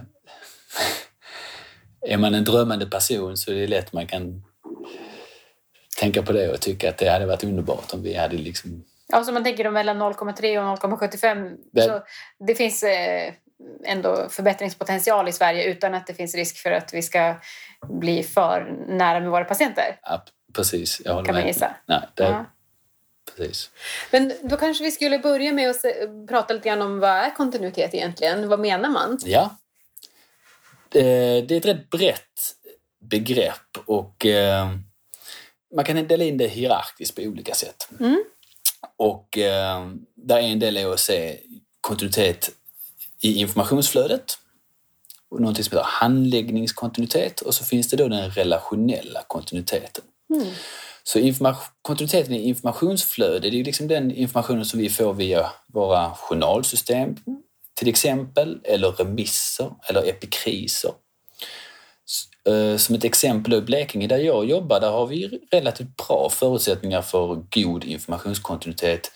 är 2.07 2.17
man 2.17 2.35
en 2.35 2.43
drömmande 2.43 2.85
person 2.85 3.37
så 3.37 3.51
är 3.51 3.55
det 3.55 3.67
lätt 3.67 3.93
man 3.93 4.07
kan 4.07 4.43
tänka 5.99 6.21
på 6.23 6.31
det 6.31 6.49
och 6.53 6.61
tycka 6.61 6.89
att 6.89 6.97
det 6.97 7.09
hade 7.09 7.25
varit 7.25 7.43
underbart 7.43 7.93
om 7.93 8.03
vi 8.03 8.13
hade 8.13 8.37
liksom... 8.37 8.83
Ja, 9.07 9.23
så 9.23 9.31
man 9.31 9.43
tänker 9.43 9.63
då 9.63 9.71
mellan 9.71 10.01
0,3 10.01 10.73
och 10.73 10.79
0,75. 10.79 11.55
Det- 11.73 11.81
Så 11.81 12.01
det 12.47 12.55
finns 12.55 12.83
eh, 12.83 13.33
ändå 13.83 14.29
förbättringspotential 14.29 15.27
i 15.27 15.31
Sverige 15.31 15.63
utan 15.63 15.93
att 15.93 16.07
det 16.07 16.13
finns 16.13 16.35
risk 16.35 16.57
för 16.57 16.71
att 16.71 16.93
vi 16.93 17.01
ska 17.01 17.35
bli 17.89 18.23
för 18.23 18.75
nära 18.87 19.19
med 19.19 19.29
våra 19.29 19.45
patienter. 19.45 19.99
Ja, 20.03 20.25
precis, 20.53 21.01
jag 21.05 21.13
håller 21.13 21.25
Kan 21.25 21.35
man 21.35 21.43
med. 21.43 21.53
gissa. 21.53 21.75
Nej, 21.85 22.01
det, 22.13 22.23
Ja. 22.23 22.45
precis. 23.37 23.69
Men 24.11 24.33
då 24.43 24.57
kanske 24.57 24.83
vi 24.83 24.91
skulle 24.91 25.19
börja 25.19 25.53
med 25.53 25.69
att 25.69 25.81
prata 26.29 26.53
lite 26.53 26.69
grann 26.69 26.81
om 26.81 26.99
vad 26.99 27.09
är 27.09 27.35
kontinuitet 27.35 27.93
egentligen? 27.93 28.47
Vad 28.49 28.59
menar 28.59 28.89
man? 28.89 29.17
Ja. 29.25 29.55
Det 30.89 31.01
är 31.01 31.51
ett 31.57 31.65
rätt 31.65 31.89
brett 31.89 32.55
begrepp 32.99 33.77
och 33.85 34.25
eh, 34.25 34.67
man 35.75 35.85
kan 35.85 36.07
dela 36.07 36.23
in 36.23 36.37
det 36.37 36.47
hierarkiskt 36.47 37.15
på 37.15 37.21
olika 37.21 37.53
sätt. 37.53 37.89
Mm. 37.99 38.23
Och 38.97 39.37
eh, 39.37 39.87
där 40.15 40.37
är 40.37 40.41
en 40.41 40.59
del 40.59 40.77
är 40.77 40.93
att 40.93 40.99
se 40.99 41.39
kontinuitet 41.81 42.49
i 43.25 43.39
informationsflödet 43.39 44.37
och 45.31 45.41
någonting 45.41 45.63
som 45.63 45.77
heter 45.77 45.89
handläggningskontinuitet 45.89 47.41
och 47.41 47.53
så 47.53 47.65
finns 47.65 47.89
det 47.89 47.97
då 47.97 48.07
den 48.07 48.31
relationella 48.31 49.21
kontinuiteten. 49.27 50.03
Mm. 50.35 50.47
Så 51.03 51.33
kontinuiteten 51.81 52.33
i 52.33 52.47
informationsflödet, 52.47 53.51
det 53.51 53.59
är 53.59 53.63
liksom 53.63 53.87
den 53.87 54.11
informationen 54.11 54.65
som 54.65 54.79
vi 54.79 54.89
får 54.89 55.13
via 55.13 55.51
våra 55.67 56.11
journalsystem 56.15 57.15
till 57.75 57.87
exempel, 57.87 58.59
eller 58.63 58.91
remisser 58.91 59.71
eller 59.89 60.09
epikriser. 60.09 60.91
Eh, 62.47 62.77
Som 62.77 62.95
ett 62.95 63.03
exempel 63.03 63.53
i 63.53 63.61
Blekinge 63.61 64.07
där 64.07 64.17
jag 64.17 64.45
jobbar, 64.45 64.79
där 64.79 64.91
har 64.91 65.07
vi 65.07 65.39
relativt 65.51 65.97
bra 66.07 66.29
förutsättningar 66.31 67.01
för 67.01 67.35
god 67.35 67.83
informationskontinuitet. 67.83 69.11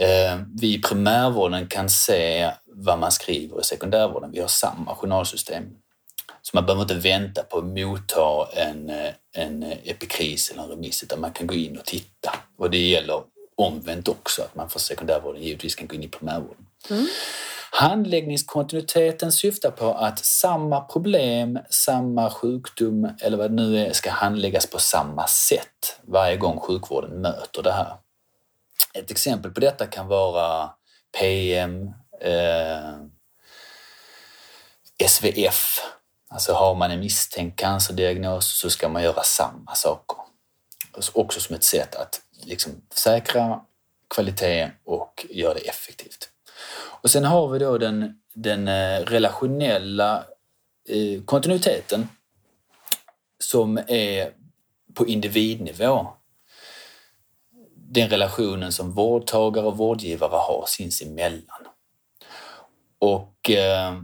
Eh, 0.00 0.40
Vi 0.54 0.74
i 0.74 0.82
primärvården 0.82 1.66
kan 1.66 1.90
se 1.90 2.50
vad 2.78 2.98
man 2.98 3.12
skriver 3.12 3.60
i 3.60 3.64
sekundärvården. 3.64 4.30
Vi 4.32 4.40
har 4.40 4.48
samma 4.48 4.94
journalsystem. 4.94 5.64
Så 6.42 6.50
man 6.56 6.66
behöver 6.66 6.82
inte 6.82 6.94
vänta 6.94 7.42
på 7.42 7.58
att 7.58 7.64
motta 7.64 8.48
en, 8.52 8.90
eh, 8.90 9.12
en 9.36 9.62
epikris 9.62 10.50
eller 10.50 10.62
en 10.62 10.68
remiss 10.68 11.02
utan 11.02 11.20
man 11.20 11.32
kan 11.32 11.46
gå 11.46 11.54
in 11.54 11.78
och 11.78 11.84
titta. 11.84 12.32
Och 12.58 12.70
det 12.70 12.78
gäller 12.78 13.22
omvänt 13.56 14.08
också, 14.08 14.42
att 14.42 14.54
man 14.54 14.68
från 14.68 14.80
sekundärvården 14.80 15.42
givetvis 15.42 15.74
kan 15.74 15.86
gå 15.86 15.94
in 15.94 16.02
i 16.02 16.08
primärvården. 16.08 16.66
Mm. 16.90 17.06
Handläggningskontinuiteten 17.70 19.32
syftar 19.32 19.70
på 19.70 19.94
att 19.94 20.18
samma 20.18 20.80
problem, 20.80 21.58
samma 21.70 22.30
sjukdom 22.30 23.08
eller 23.22 23.36
vad 23.36 23.50
det 23.50 23.54
nu 23.54 23.78
är 23.78 23.92
ska 23.92 24.10
handläggas 24.10 24.66
på 24.66 24.78
samma 24.78 25.26
sätt 25.26 26.00
varje 26.02 26.36
gång 26.36 26.60
sjukvården 26.60 27.20
möter 27.20 27.62
det 27.62 27.72
här. 27.72 27.96
Ett 28.94 29.10
exempel 29.10 29.50
på 29.50 29.60
detta 29.60 29.86
kan 29.86 30.06
vara 30.06 30.70
PM, 31.20 31.90
eh, 32.20 32.94
SVF. 35.08 35.80
Alltså 36.28 36.52
har 36.52 36.74
man 36.74 36.90
en 36.90 37.00
misstänkt 37.00 37.58
cancerdiagnos 37.58 38.58
så 38.60 38.70
ska 38.70 38.88
man 38.88 39.02
göra 39.02 39.22
samma 39.22 39.74
saker. 39.74 40.18
Alltså 40.92 41.12
också 41.14 41.40
som 41.40 41.56
ett 41.56 41.64
sätt 41.64 41.94
att 41.94 42.20
liksom 42.44 42.72
säkra 42.94 43.60
kvalitet 44.14 44.70
och 44.84 45.26
göra 45.30 45.54
det 45.54 45.68
effektivt. 45.68 46.28
Och 47.02 47.10
sen 47.10 47.24
har 47.24 47.48
vi 47.48 47.58
då 47.58 47.78
den, 47.78 48.20
den 48.34 48.68
eh, 48.68 49.00
relationella 49.00 50.24
eh, 50.88 51.22
kontinuiteten 51.24 52.08
som 53.38 53.78
är 53.86 54.32
på 54.94 55.06
individnivå. 55.06 56.06
Den 57.74 58.08
relationen 58.08 58.72
som 58.72 58.92
vårdtagare 58.92 59.66
och 59.66 59.76
vårdgivare 59.76 60.36
har 60.36 60.64
sinsemellan. 60.68 61.66
Och 63.06 63.50
eh, 63.50 63.94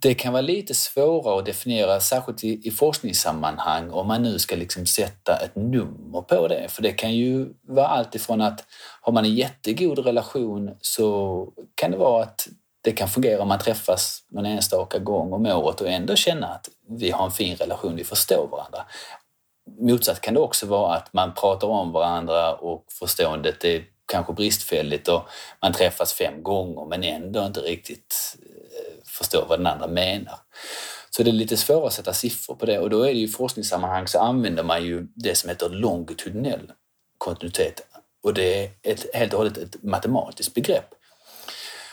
det 0.00 0.14
kan 0.14 0.32
vara 0.32 0.42
lite 0.42 0.74
svårare 0.74 1.38
att 1.38 1.46
definiera, 1.46 2.00
särskilt 2.00 2.44
i, 2.44 2.68
i 2.68 2.70
forskningssammanhang, 2.70 3.90
om 3.90 4.08
man 4.08 4.22
nu 4.22 4.38
ska 4.38 4.56
liksom 4.56 4.86
sätta 4.86 5.36
ett 5.36 5.56
nummer 5.56 6.22
på 6.22 6.48
det. 6.48 6.68
För 6.68 6.82
det 6.82 6.92
kan 6.92 7.14
ju 7.14 7.48
vara 7.62 7.86
allt 7.86 8.14
ifrån 8.14 8.40
att 8.40 8.64
har 9.00 9.12
man 9.12 9.24
en 9.24 9.34
jättegod 9.34 9.98
relation 9.98 10.70
så 10.80 11.48
kan 11.74 11.90
det 11.90 11.96
vara 11.96 12.22
att 12.22 12.48
det 12.84 12.92
kan 12.92 13.08
fungera 13.08 13.42
om 13.42 13.48
man 13.48 13.58
träffas 13.58 14.18
någon 14.30 14.46
enstaka 14.46 14.98
gång 14.98 15.32
om 15.32 15.46
året 15.46 15.80
och 15.80 15.88
ändå 15.88 16.16
känna 16.16 16.46
att 16.46 16.68
vi 16.88 17.10
har 17.10 17.24
en 17.24 17.30
fin 17.30 17.56
relation, 17.56 17.96
vi 17.96 18.04
förstår 18.04 18.48
varandra. 18.50 18.84
Motsatt 19.80 20.20
kan 20.20 20.34
det 20.34 20.40
också 20.40 20.66
vara 20.66 20.94
att 20.94 21.12
man 21.12 21.34
pratar 21.34 21.68
om 21.68 21.92
varandra 21.92 22.54
och 22.54 22.84
förståendet 22.98 23.64
är 23.64 23.84
kanske 24.06 24.32
bristfälligt 24.32 25.08
och 25.08 25.28
man 25.62 25.72
träffas 25.72 26.12
fem 26.12 26.42
gånger 26.42 26.86
men 26.88 27.04
ändå 27.04 27.46
inte 27.46 27.60
riktigt 27.60 28.36
eh, 28.42 29.04
förstår 29.18 29.46
vad 29.48 29.58
den 29.58 29.66
andra 29.66 29.86
menar. 29.86 30.38
Så 31.10 31.22
det 31.22 31.30
är 31.30 31.32
lite 31.32 31.56
svårare 31.56 31.86
att 31.86 31.92
sätta 31.92 32.12
siffror 32.12 32.54
på 32.54 32.66
det 32.66 32.78
och 32.78 32.90
då 32.90 33.02
är 33.02 33.06
det 33.06 33.18
ju 33.18 33.24
i 33.24 33.28
forskningssammanhang 33.28 34.08
så 34.08 34.18
använder 34.18 34.62
man 34.62 34.84
ju 34.84 35.06
det 35.14 35.34
som 35.34 35.50
heter 35.50 35.68
longitudinell 35.68 36.72
kontinuitet 37.18 37.80
och 38.22 38.34
det 38.34 38.64
är 38.64 38.70
ett, 38.82 39.06
helt 39.14 39.32
och 39.32 39.38
hållet 39.38 39.56
ett 39.56 39.82
matematiskt 39.82 40.54
begrepp. 40.54 40.94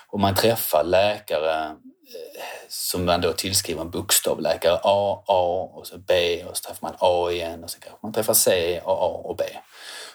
Om 0.07 0.21
man 0.21 0.35
träffar 0.35 0.83
läkare 0.83 1.65
eh, 1.65 2.43
som 2.69 3.05
man 3.05 3.21
då 3.21 3.33
tillskriver 3.33 3.81
en 3.81 3.89
bokstav. 3.89 4.41
Läkare 4.41 4.79
A, 4.83 5.23
A 5.27 5.69
och 5.73 5.87
så 5.87 5.97
B 5.97 6.43
och 6.43 6.57
så 6.57 6.67
träffar 6.67 6.87
man 6.87 6.95
A 6.99 7.31
igen 7.31 7.63
och 7.63 7.69
så 7.69 7.79
kanske 7.79 7.99
man 8.03 8.13
träffar 8.13 8.33
C 8.33 8.81
och 8.83 9.03
A 9.03 9.21
och 9.23 9.35
B. 9.35 9.43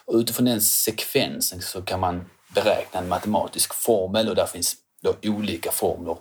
Och 0.05 0.15
utifrån 0.15 0.45
den 0.45 0.61
sekvensen 0.61 1.61
så 1.61 1.81
kan 1.81 1.99
man 1.99 2.29
beräkna 2.55 2.99
en 2.99 3.07
matematisk 3.07 3.73
formel 3.73 4.29
och 4.29 4.35
där 4.35 4.45
finns 4.45 4.75
då 5.01 5.15
olika 5.23 5.71
formler 5.71 6.17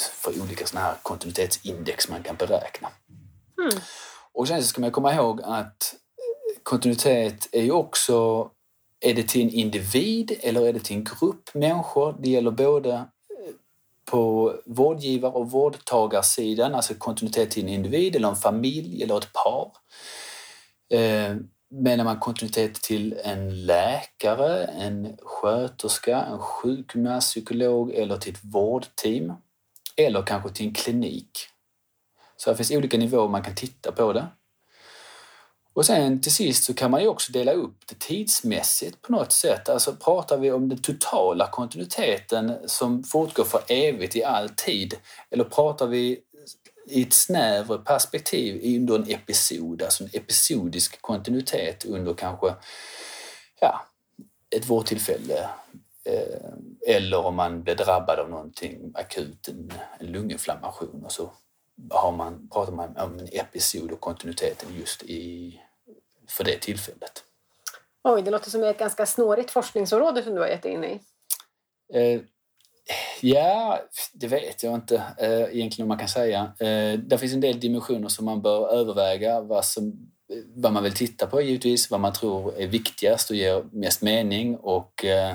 för 0.00 0.42
olika 0.42 0.66
såna 0.66 0.80
här 0.80 0.94
kontinuitetsindex 1.02 2.08
man 2.08 2.22
kan 2.22 2.36
beräkna. 2.36 2.88
Mm. 3.58 3.80
Och 4.32 4.48
sen 4.48 4.62
ska 4.62 4.80
man 4.80 4.90
komma 4.90 5.14
ihåg 5.14 5.40
att 5.44 5.94
kontinuitet 6.62 7.48
är 7.52 7.62
ju 7.62 7.70
också, 7.70 8.50
är 9.00 9.14
det 9.14 9.28
till 9.28 9.42
en 9.42 9.50
individ 9.50 10.38
eller 10.40 10.68
är 10.68 10.72
det 10.72 10.80
till 10.80 10.96
en 10.96 11.04
grupp 11.04 11.54
människor? 11.54 12.16
Det 12.20 12.30
gäller 12.30 12.50
både 12.50 12.92
eh, 12.92 13.04
på 14.10 14.54
vårdgivar 14.64 15.36
och 15.36 15.50
vårdtagarsidan, 15.50 16.74
alltså 16.74 16.94
kontinuitet 16.94 17.50
till 17.50 17.62
en 17.62 17.68
individ 17.68 18.16
eller 18.16 18.28
en 18.28 18.36
familj 18.36 19.02
eller 19.02 19.18
ett 19.18 19.32
par. 19.32 19.72
Menar 21.78 22.04
man 22.04 22.18
kontinuitet 22.18 22.74
till 22.74 23.20
en 23.24 23.66
läkare, 23.66 24.64
en 24.64 25.16
sköterska, 25.22 26.20
en 26.20 26.38
sjukgymnast, 26.38 27.28
psykolog 27.28 27.94
eller 27.94 28.16
till 28.16 28.34
ett 28.34 28.40
vårdteam? 28.42 29.32
Eller 29.96 30.22
kanske 30.22 30.50
till 30.50 30.66
en 30.66 30.74
klinik. 30.74 31.30
Så 32.36 32.50
det 32.50 32.56
finns 32.56 32.70
olika 32.70 32.98
nivåer 32.98 33.28
man 33.28 33.42
kan 33.42 33.54
titta 33.54 33.92
på 33.92 34.12
det. 34.12 34.26
Och 35.76 35.86
sen 35.86 36.20
till 36.20 36.34
sist 36.34 36.64
så 36.64 36.74
kan 36.74 36.90
man 36.90 37.02
ju 37.02 37.08
också 37.08 37.32
dela 37.32 37.52
upp 37.52 37.76
det 37.86 37.98
tidsmässigt 37.98 39.02
på 39.02 39.12
något 39.12 39.32
sätt. 39.32 39.68
Alltså 39.68 39.92
pratar 39.92 40.38
vi 40.38 40.52
om 40.52 40.68
den 40.68 40.82
totala 40.82 41.48
kontinuiteten 41.50 42.56
som 42.66 43.04
fortgår 43.04 43.44
för 43.44 43.60
evigt 43.68 44.16
i 44.16 44.24
all 44.24 44.48
tid? 44.48 44.94
Eller 45.30 45.44
pratar 45.44 45.86
vi 45.86 46.20
i 46.86 47.02
ett 47.02 47.12
snävre 47.12 47.78
perspektiv 47.78 48.78
under 48.80 48.94
en 48.94 49.10
episod, 49.10 49.82
alltså 49.82 50.04
en 50.04 50.10
episodisk 50.12 51.02
kontinuitet 51.02 51.84
under 51.84 52.14
kanske 52.14 52.54
ja, 53.60 53.86
ett 54.56 54.70
vårdtillfälle 54.70 55.48
eh, 56.04 56.50
eller 56.86 57.26
om 57.26 57.34
man 57.34 57.62
blir 57.62 57.74
drabbad 57.74 58.18
av 58.18 58.30
någonting 58.30 58.92
akut, 58.94 59.48
en, 59.48 59.72
lunginflammation 60.00 61.04
och 61.04 61.12
så 61.12 61.32
har 61.90 62.12
man, 62.12 62.48
pratar 62.48 62.72
man 62.72 62.96
om 62.96 63.18
en 63.18 63.28
episod 63.32 63.92
och 63.92 64.00
kontinuiteten 64.00 64.68
just 64.78 65.02
i, 65.02 65.60
för 66.28 66.44
det 66.44 66.58
tillfället. 66.58 67.24
Oj, 68.04 68.22
det 68.22 68.30
låter 68.30 68.50
som 68.50 68.62
ett 68.62 68.78
ganska 68.78 69.06
snårigt 69.06 69.50
forskningsområde 69.50 70.22
som 70.22 70.34
du 70.34 70.40
har 70.40 70.48
gett 70.48 70.64
in 70.64 70.84
i. 70.84 71.00
Ja, 73.20 73.80
det 74.12 74.26
vet 74.26 74.62
jag 74.62 74.74
inte 74.74 75.02
eh, 75.18 75.56
egentligen 75.56 75.84
om 75.84 75.88
man 75.88 75.98
kan 75.98 76.08
säga. 76.08 76.52
Eh, 76.58 76.98
det 76.98 77.18
finns 77.18 77.34
en 77.34 77.40
del 77.40 77.60
dimensioner 77.60 78.08
som 78.08 78.24
man 78.24 78.42
bör 78.42 78.68
överväga 78.68 79.40
vad, 79.40 79.64
som, 79.64 80.10
vad 80.54 80.72
man 80.72 80.82
vill 80.82 80.94
titta 80.94 81.26
på 81.26 81.40
givetvis, 81.40 81.90
vad 81.90 82.00
man 82.00 82.12
tror 82.12 82.58
är 82.58 82.66
viktigast 82.66 83.30
och 83.30 83.36
ger 83.36 83.64
mest 83.72 84.02
mening 84.02 84.56
och 84.56 85.04
eh, 85.04 85.34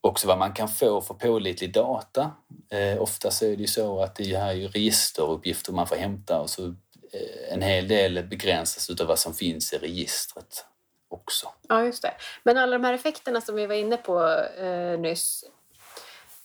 också 0.00 0.28
vad 0.28 0.38
man 0.38 0.52
kan 0.52 0.68
få 0.68 1.00
för 1.00 1.14
pålitlig 1.14 1.72
data. 1.72 2.30
Eh, 2.72 3.02
ofta 3.02 3.30
så 3.30 3.44
är 3.44 3.50
det 3.50 3.62
ju 3.62 3.66
så 3.66 4.00
att 4.00 4.16
det 4.16 4.36
här 4.36 4.48
är 4.48 4.54
ju 4.54 4.68
registeruppgifter 4.68 5.72
man 5.72 5.86
får 5.86 5.96
hämta 5.96 6.40
och 6.40 6.50
så 6.50 6.66
eh, 6.66 7.52
en 7.52 7.62
hel 7.62 7.88
del 7.88 8.24
begränsas 8.24 9.00
av 9.00 9.06
vad 9.06 9.18
som 9.18 9.34
finns 9.34 9.72
i 9.72 9.78
registret 9.78 10.64
också. 11.08 11.48
Ja, 11.68 11.84
just 11.84 12.02
det. 12.02 12.14
Men 12.42 12.58
alla 12.58 12.78
de 12.78 12.84
här 12.84 12.94
effekterna 12.94 13.40
som 13.40 13.54
vi 13.54 13.66
var 13.66 13.74
inne 13.74 13.96
på 13.96 14.44
eh, 14.58 15.00
nyss, 15.00 15.44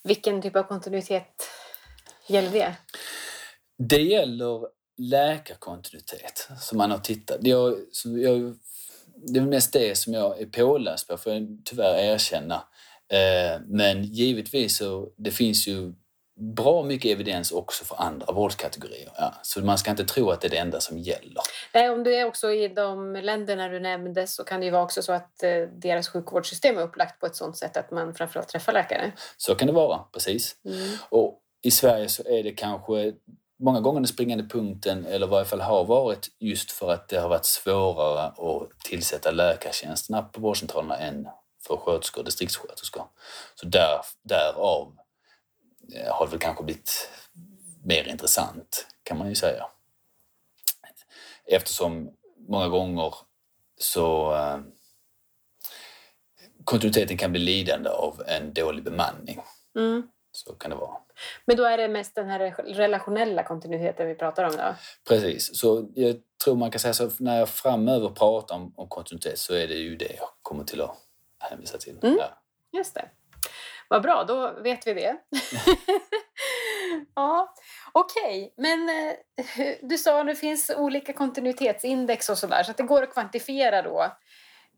vilken 0.03 0.41
typ 0.41 0.56
av 0.56 0.63
kontinuitet 0.63 1.48
gäller 2.27 2.51
det? 2.51 2.75
Det 3.77 4.01
gäller 4.01 4.68
läkarkontinuitet 4.98 6.48
som 6.60 6.78
man 6.78 6.91
har 6.91 6.97
tittat. 6.97 7.38
Jag, 7.41 7.78
jag, 8.04 8.58
det 9.15 9.39
är 9.39 9.43
mest 9.43 9.74
det 9.74 9.97
som 9.97 10.13
jag 10.13 10.41
är 10.41 10.45
påläst 10.45 11.08
på, 11.08 11.17
får 11.17 11.34
jag 11.34 11.62
tyvärr 11.65 11.97
erkänna. 11.97 12.56
Eh, 13.12 13.62
men 13.65 14.04
givetvis 14.04 14.78
så 14.78 15.10
det 15.17 15.32
finns 15.32 15.67
ju 15.67 15.93
bra 16.39 16.84
mycket 16.84 17.12
evidens 17.12 17.52
också 17.52 17.86
för 17.86 18.02
andra 18.02 18.34
vårdkategorier. 18.34 19.12
Ja. 19.17 19.34
Så 19.41 19.65
man 19.65 19.78
ska 19.78 19.91
inte 19.91 20.06
tro 20.06 20.30
att 20.30 20.41
det 20.41 20.47
är 20.47 20.49
det 20.49 20.58
enda 20.58 20.80
som 20.80 20.97
gäller. 20.97 21.41
Nej, 21.73 21.89
om 21.89 22.04
du 22.04 22.15
är 22.15 22.25
också 22.25 22.52
i 22.52 22.67
de 22.67 23.15
länderna 23.15 23.67
du 23.67 23.80
nämnde 23.80 24.28
så 24.28 24.43
kan 24.43 24.60
det 24.60 24.65
ju 24.65 24.71
vara 24.71 24.84
också 24.84 25.02
så 25.02 25.12
att 25.13 25.43
eh, 25.43 25.62
deras 25.62 26.10
sjukvårdssystem 26.10 26.78
är 26.78 26.82
upplagt 26.82 27.19
på 27.19 27.25
ett 27.25 27.36
sådant 27.36 27.58
sätt 27.58 27.78
att 27.78 27.91
man 27.91 28.13
framförallt 28.13 28.49
träffar 28.49 28.73
läkare. 28.73 29.12
Så 29.38 29.56
kan 29.56 29.67
det 29.67 29.73
vara, 29.73 29.99
precis. 30.13 30.56
Mm. 30.65 30.97
Och 31.10 31.39
i 31.62 31.71
Sverige 31.71 32.10
så 32.10 32.23
är 32.23 32.43
det 32.43 32.52
kanske 32.52 33.13
många 33.60 33.80
gånger 33.80 33.99
den 33.99 34.08
springande 34.08 34.43
punkten, 34.43 35.06
eller 35.06 35.28
i 35.28 35.30
varje 35.30 35.45
fall 35.45 35.62
har 35.62 35.86
varit, 35.86 36.28
just 36.39 36.71
för 36.71 36.93
att 36.93 37.10
det 37.10 37.19
har 37.19 37.30
varit 37.30 37.45
svårare 37.45 38.25
att 38.25 38.80
tillsätta 38.84 39.32
läkartjänsterna 39.32 40.21
på 40.21 40.41
vårdcentralerna 40.41 40.97
än 40.97 41.28
för 41.67 41.78
sköterskor 41.78 42.21
och 42.21 42.25
distriktssköterskor. 42.25 43.04
Så 43.56 43.65
där, 43.65 44.02
därav 44.23 44.93
har 46.12 46.25
det 46.25 46.32
väl 46.32 46.39
kanske 46.39 46.63
blivit 46.63 47.10
mer 47.84 48.08
intressant, 48.08 48.88
kan 49.04 49.17
man 49.17 49.30
ju 49.30 49.36
säga. 49.36 49.65
Eftersom 51.45 52.12
många 52.47 52.67
gånger 52.67 53.13
så 53.78 54.36
eh, 54.36 54.60
kontinuiteten 56.63 57.17
kan 57.17 57.32
bli 57.32 57.41
lidande 57.41 57.89
av 57.89 58.21
en 58.28 58.54
dålig 58.54 58.84
bemanning. 58.84 59.41
Mm. 59.75 60.08
Så 60.32 60.54
kan 60.54 60.71
det 60.71 60.78
vara. 60.78 60.97
Men 61.45 61.58
då 61.58 61.63
är 61.63 61.78
det 61.78 61.88
mest 61.88 62.15
den 62.15 62.30
här 62.30 62.39
relationella 62.73 63.43
kontinuiteten 63.43 64.08
vi 64.08 64.15
pratar 64.15 64.43
om 64.43 64.52
då? 64.52 64.75
Precis. 65.08 65.58
Så 65.58 65.89
jag 65.95 66.15
tror 66.43 66.56
man 66.56 66.71
kan 66.71 66.80
säga 66.80 66.93
så 66.93 67.10
när 67.19 67.39
jag 67.39 67.49
framöver 67.49 68.10
pratar 68.10 68.56
om, 68.56 68.73
om 68.75 68.89
kontinuitet 68.89 69.39
så 69.39 69.54
är 69.54 69.67
det 69.67 69.75
ju 69.75 69.95
det 69.95 70.15
jag 70.17 70.30
kommer 70.41 70.63
till 70.63 70.82
att 70.82 70.97
hänvisa 71.39 71.78
till. 71.78 71.97
Mm. 72.04 72.17
Ja. 72.17 72.41
Just 72.78 72.93
det. 72.93 73.10
Vad 73.89 74.02
bra, 74.02 74.23
då 74.23 74.62
vet 74.63 74.88
vi 74.88 74.93
det. 74.93 75.15
ja, 77.15 77.54
Okej, 77.91 78.43
okay. 78.43 78.52
men 78.58 78.89
eh, 78.89 79.75
du 79.82 79.97
sa 79.97 80.21
att 80.21 80.28
det 80.28 80.36
finns 80.36 80.71
olika 80.78 81.13
kontinuitetsindex 81.13 82.30
och 82.30 82.38
sådär 82.38 82.63
så 82.63 82.71
att 82.71 82.78
det 82.78 82.84
går 82.84 83.04
att 83.04 83.13
kvantifiera 83.13 83.82
då. 83.82 84.02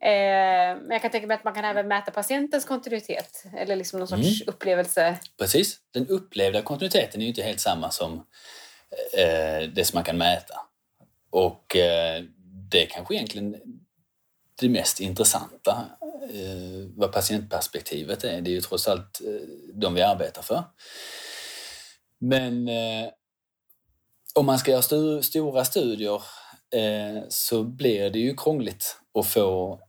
Eh, 0.04 0.78
men 0.78 0.90
jag 0.90 1.02
kan 1.02 1.12
tänka 1.12 1.28
mig 1.28 1.36
att 1.36 1.44
man 1.44 1.54
kan 1.54 1.66
även 1.66 1.88
mäta 1.88 2.12
patientens 2.12 2.66
kontinuitet 2.66 3.44
eller 3.58 3.76
liksom 3.76 4.00
någon 4.00 4.08
sorts 4.08 4.42
mm. 4.42 4.54
upplevelse. 4.54 5.18
Precis, 5.40 5.78
den 5.94 6.08
upplevda 6.08 6.62
kontinuiteten 6.62 7.22
är 7.22 7.26
ju 7.26 7.30
inte 7.30 7.44
helt 7.44 7.60
samma 7.60 7.92
som 7.92 8.14
eh, 9.18 9.70
det 9.74 9.86
som 9.86 9.98
man 9.98 10.04
kan 10.04 10.18
mäta. 10.18 10.56
Och 11.30 11.78
det 12.72 12.86
kanske 12.86 13.16
egentligen 13.16 13.56
det 14.62 14.70
mest 14.70 15.00
intressanta 15.00 15.86
eh, 16.30 16.88
vad 16.96 17.12
patientperspektivet 17.12 18.24
är. 18.24 18.42
Det 18.42 18.50
är 18.50 18.54
ju 18.54 18.62
trots 18.62 18.88
allt 18.88 19.22
eh, 19.22 19.48
de 19.74 19.94
vi 19.94 20.02
arbetar 20.02 20.42
för. 20.42 20.64
Men 22.20 22.68
eh, 22.68 23.10
om 24.36 24.46
man 24.46 24.60
ska 24.60 24.72
göra 24.72 24.82
stu 24.82 25.22
stora 25.22 25.66
studier 25.66 26.24
eh, 26.74 27.24
så 27.30 27.64
blir 27.64 28.10
det 28.10 28.20
ju 28.20 28.36
krångligt 28.38 28.98
att 29.20 29.28
få... 29.28 29.80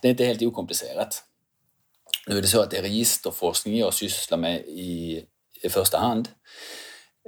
Det 0.00 0.08
är 0.08 0.10
inte 0.10 0.24
helt 0.24 0.42
okomplicerat. 0.42 1.22
Nu 2.26 2.38
är 2.38 2.42
det 2.42 2.48
så 2.48 2.60
att 2.60 2.70
det 2.70 2.78
är 2.78 2.82
registerforskning 2.82 3.78
jag 3.78 3.94
sysslar 3.94 4.38
med 4.38 4.60
i, 4.66 5.24
i 5.62 5.68
första 5.68 5.98
hand 5.98 6.28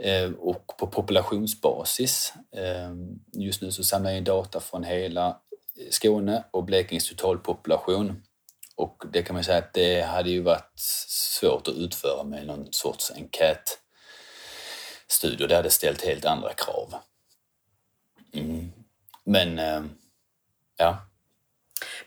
eh, 0.02 0.30
och 0.30 0.66
på 0.78 0.86
populationsbasis. 0.86 2.32
Eh, 2.56 2.94
just 3.32 3.62
nu 3.62 3.72
så 3.72 3.84
samlar 3.84 4.10
jag 4.10 4.18
in 4.18 4.24
data 4.24 4.60
från 4.60 4.84
hela 4.84 5.40
Skåne 5.90 6.44
och 6.50 6.64
Blekinges 6.64 7.08
totalpopulation. 7.08 8.22
Och 8.76 9.02
det 9.12 9.22
kan 9.22 9.34
man 9.34 9.44
säga 9.44 9.58
att 9.58 9.74
det 9.74 10.00
hade 10.00 10.30
ju 10.30 10.40
varit 10.40 10.72
svårt 11.40 11.68
att 11.68 11.74
utföra 11.74 12.24
med 12.24 12.46
någon 12.46 12.72
sorts 12.72 13.12
enkätstudie. 13.16 15.46
Det 15.46 15.56
hade 15.56 15.70
ställt 15.70 16.04
helt 16.04 16.24
andra 16.24 16.52
krav. 16.52 16.94
Mm. 18.34 18.72
Men, 19.24 19.58
eh, 19.58 19.82
ja. 20.76 20.98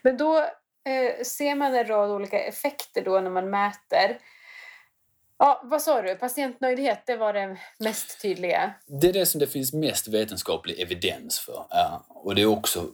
Men 0.02 0.18
då 0.18 0.40
eh, 0.40 1.24
ser 1.24 1.56
man 1.56 1.76
en 1.76 1.88
rad 1.88 2.12
olika 2.12 2.40
effekter 2.40 3.04
då 3.04 3.20
när 3.20 3.30
man 3.30 3.50
mäter. 3.50 4.20
Ja, 5.38 5.62
vad 5.64 5.82
sa 5.82 6.02
du? 6.02 6.16
Patientnöjdhet, 6.16 7.04
det 7.06 7.18
var 7.18 7.34
det 7.34 7.58
mest 7.80 8.22
tydliga? 8.22 8.74
Det 8.88 9.10
är 9.10 9.14
det 9.14 9.26
som 9.26 9.40
det 9.40 9.48
finns 9.48 9.74
mest 9.74 10.08
vetenskaplig 10.08 10.80
evidens 10.80 11.40
för. 11.40 11.66
Ja. 11.70 12.06
Och 12.10 12.36
det 12.36 12.42
är 12.42 12.46
också 12.46 12.94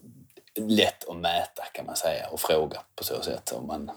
lätt 0.59 1.09
att 1.09 1.17
mäta 1.17 1.63
kan 1.73 1.85
man 1.85 1.95
säga 1.95 2.29
och 2.29 2.39
fråga 2.39 2.81
på 2.95 3.03
så 3.03 3.21
sätt 3.21 3.51
om 3.51 3.67
man 3.67 3.91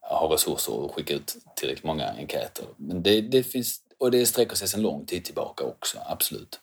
har 0.00 0.28
resurser 0.28 0.84
att 0.84 0.90
skicka 0.90 1.14
ut 1.14 1.36
tillräckligt 1.56 1.84
många 1.84 2.08
enkäter. 2.08 2.64
Men 2.76 3.02
det, 3.02 3.20
det 3.20 3.42
finns, 3.42 3.80
och 3.98 4.10
det 4.10 4.26
sträcker 4.26 4.56
sig 4.56 4.68
sedan 4.68 4.82
lång 4.82 5.06
tid 5.06 5.24
tillbaka 5.24 5.64
också, 5.64 5.98
absolut. 6.06 6.60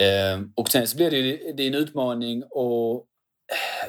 Ehm, 0.00 0.52
och 0.54 0.68
sen 0.68 0.88
så 0.88 0.96
blir 0.96 1.10
det, 1.10 1.52
det 1.52 1.62
är 1.62 1.66
en 1.66 1.74
utmaning 1.74 2.42
att 2.42 3.04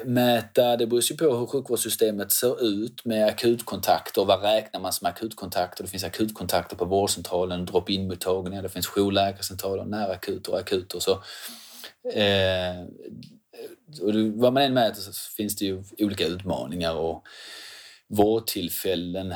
mäta, 0.04 0.76
det 0.76 0.86
beror 0.86 1.02
ju 1.10 1.16
på 1.16 1.36
hur 1.36 1.46
sjukvårdssystemet 1.46 2.32
ser 2.32 2.64
ut 2.64 3.04
med 3.04 3.26
akutkontakter. 3.26 4.24
Vad 4.24 4.42
räknar 4.42 4.80
man 4.80 4.92
som 4.92 5.06
akutkontakter? 5.06 5.84
Det 5.84 5.90
finns 5.90 6.04
akutkontakter 6.04 6.76
på 6.76 6.84
vårdcentralen, 6.84 7.66
drop-in 7.66 8.08
mottagningar, 8.08 8.62
det 8.62 8.68
finns 8.68 8.86
jourläkarcentraler, 8.86 9.84
närakuter 9.84 10.52
och 10.52 10.58
akuter. 10.58 10.98
Så, 10.98 11.12
eh, 12.14 12.84
och 14.02 14.14
vad 14.14 14.52
man 14.52 14.62
än 14.62 14.74
mäter 14.74 15.00
så 15.00 15.12
finns 15.36 15.56
det 15.56 15.64
ju 15.64 15.84
olika 15.98 16.26
utmaningar 16.26 16.94
och 16.94 17.24
vårdtillfällen. 18.08 19.34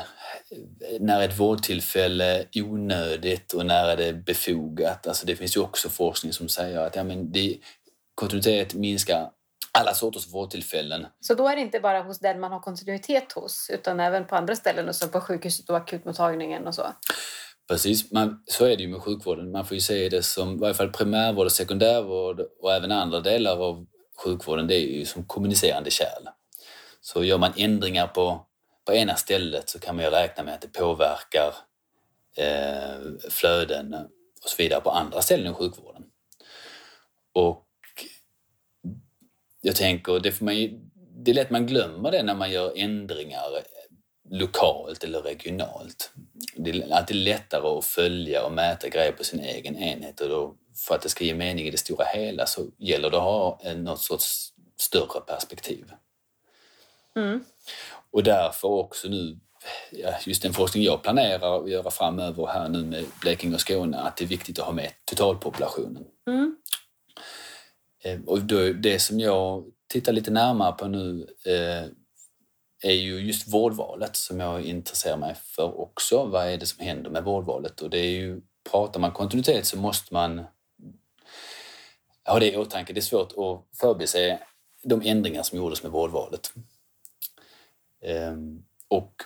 När 1.00 1.20
är 1.20 1.28
ett 1.28 1.38
vårdtillfälle 1.38 2.44
onödigt 2.54 3.52
och 3.52 3.66
när 3.66 3.88
är 3.88 3.96
det 3.96 4.12
befogat? 4.12 5.06
Alltså 5.06 5.26
det 5.26 5.36
finns 5.36 5.56
ju 5.56 5.60
också 5.60 5.88
forskning 5.88 6.32
som 6.32 6.48
säger 6.48 6.78
att 6.78 6.96
ja, 6.96 7.04
men 7.04 7.32
det, 7.32 7.58
kontinuitet 8.14 8.74
minskar 8.74 9.30
alla 9.78 9.94
sorters 9.94 10.34
vårdtillfällen. 10.34 11.06
Så 11.20 11.34
då 11.34 11.48
är 11.48 11.56
det 11.56 11.62
inte 11.62 11.80
bara 11.80 12.02
hos 12.02 12.18
den 12.18 12.40
man 12.40 12.52
har 12.52 12.60
kontinuitet 12.60 13.32
hos 13.32 13.70
utan 13.72 14.00
även 14.00 14.26
på 14.26 14.36
andra 14.36 14.56
ställen, 14.56 14.94
som 14.94 15.08
på 15.08 15.20
sjukhuset 15.20 15.70
och 15.70 15.76
akutmottagningen 15.76 16.66
och 16.66 16.74
så? 16.74 16.86
Precis, 17.68 18.12
man, 18.12 18.42
så 18.46 18.64
är 18.64 18.76
det 18.76 18.82
ju 18.82 18.88
med 18.88 19.02
sjukvården. 19.02 19.52
Man 19.52 19.64
får 19.64 19.74
ju 19.74 19.80
se 19.80 20.08
det 20.08 20.22
som, 20.22 20.54
i 20.54 20.58
varje 20.58 20.74
fall 20.74 20.92
primärvård 20.92 21.46
och 21.46 21.52
sekundärvård 21.52 22.40
och 22.62 22.72
även 22.72 22.92
andra 22.92 23.20
delar 23.20 23.56
av 23.56 23.86
sjukvården, 24.24 24.66
det 24.66 24.74
är 24.74 24.98
ju 24.98 25.04
som 25.04 25.24
kommunicerande 25.24 25.90
kärl. 25.90 26.28
Så 27.00 27.24
gör 27.24 27.38
man 27.38 27.52
ändringar 27.56 28.06
på, 28.06 28.46
på 28.86 28.92
ena 28.92 29.16
stället 29.16 29.68
så 29.68 29.78
kan 29.78 29.96
man 29.96 30.04
ju 30.04 30.10
räkna 30.10 30.44
med 30.44 30.54
att 30.54 30.60
det 30.60 30.72
påverkar 30.72 31.54
eh, 32.36 33.30
flöden 33.30 33.94
och 34.42 34.50
så 34.50 34.62
vidare 34.62 34.80
på 34.80 34.90
andra 34.90 35.22
ställen 35.22 35.52
i 35.52 35.54
sjukvården. 35.54 36.04
Och 37.32 37.66
jag 39.60 39.76
tänker, 39.76 40.20
det, 40.20 40.32
får 40.32 40.44
man 40.44 40.56
ju, 40.56 40.80
det 40.94 41.30
är 41.30 41.34
lätt 41.34 41.50
man 41.50 41.66
glömmer 41.66 42.10
det 42.10 42.22
när 42.22 42.34
man 42.34 42.50
gör 42.50 42.72
ändringar 42.76 43.42
lokalt 44.30 45.04
eller 45.04 45.22
regionalt. 45.22 46.10
Det 46.56 46.70
är 46.70 46.92
alltid 46.92 47.16
lättare 47.16 47.78
att 47.78 47.84
följa 47.84 48.44
och 48.44 48.52
mäta 48.52 48.88
grejer 48.88 49.12
på 49.12 49.24
sin 49.24 49.40
egen 49.40 49.76
enhet 49.76 50.20
och 50.20 50.28
då, 50.28 50.56
för 50.74 50.94
att 50.94 51.02
det 51.02 51.08
ska 51.08 51.24
ge 51.24 51.34
mening 51.34 51.66
i 51.66 51.70
det 51.70 51.78
stora 51.78 52.04
hela 52.04 52.46
så 52.46 52.66
gäller 52.78 53.10
det 53.10 53.16
att 53.16 53.22
ha 53.22 53.60
något 53.76 54.00
sorts 54.00 54.52
större 54.80 55.20
perspektiv. 55.20 55.92
Mm. 57.16 57.44
Och 58.10 58.22
därför 58.22 58.68
också 58.68 59.08
nu, 59.08 59.38
just 60.24 60.42
den 60.42 60.52
forskning 60.52 60.84
jag 60.84 61.02
planerar 61.02 61.60
att 61.60 61.70
göra 61.70 61.90
framöver 61.90 62.46
här 62.46 62.68
nu 62.68 62.84
med 62.84 63.04
Blekinge 63.20 63.54
och 63.54 63.60
Skåne, 63.60 63.98
att 63.98 64.16
det 64.16 64.24
är 64.24 64.28
viktigt 64.28 64.58
att 64.58 64.64
ha 64.64 64.72
med 64.72 64.90
totalpopulationen. 65.04 66.04
Mm. 66.26 66.56
Eh, 68.04 68.20
och 68.26 68.40
då, 68.40 68.72
det 68.72 68.98
som 68.98 69.20
jag 69.20 69.64
tittar 69.88 70.12
lite 70.12 70.30
närmare 70.30 70.72
på 70.72 70.88
nu 70.88 71.26
eh, 71.44 71.90
är 72.82 72.94
ju 72.94 73.18
just 73.18 73.48
vårdvalet 73.48 74.16
som 74.16 74.40
jag 74.40 74.62
intresserar 74.62 75.16
mig 75.16 75.34
för 75.34 75.80
också. 75.80 76.24
Vad 76.24 76.46
är 76.46 76.58
det 76.58 76.66
som 76.66 76.84
händer 76.84 77.10
med 77.10 77.24
vårdvalet? 77.24 77.80
Och 77.80 77.90
det 77.90 77.98
är 77.98 78.10
ju, 78.10 78.40
pratar 78.70 79.00
man 79.00 79.12
kontinuitet 79.12 79.66
så 79.66 79.78
måste 79.78 80.14
man 80.14 80.44
ha 82.24 82.38
det 82.38 82.52
i 82.52 82.56
åtanke. 82.56 82.92
Det 82.92 83.00
är 83.00 83.02
svårt 83.02 83.32
att 83.32 83.78
förbise 83.80 84.38
de 84.82 85.02
ändringar 85.04 85.42
som 85.42 85.58
gjordes 85.58 85.82
med 85.82 85.92
vårdvalet. 85.92 86.52
Ehm, 88.02 88.64
och 88.88 89.22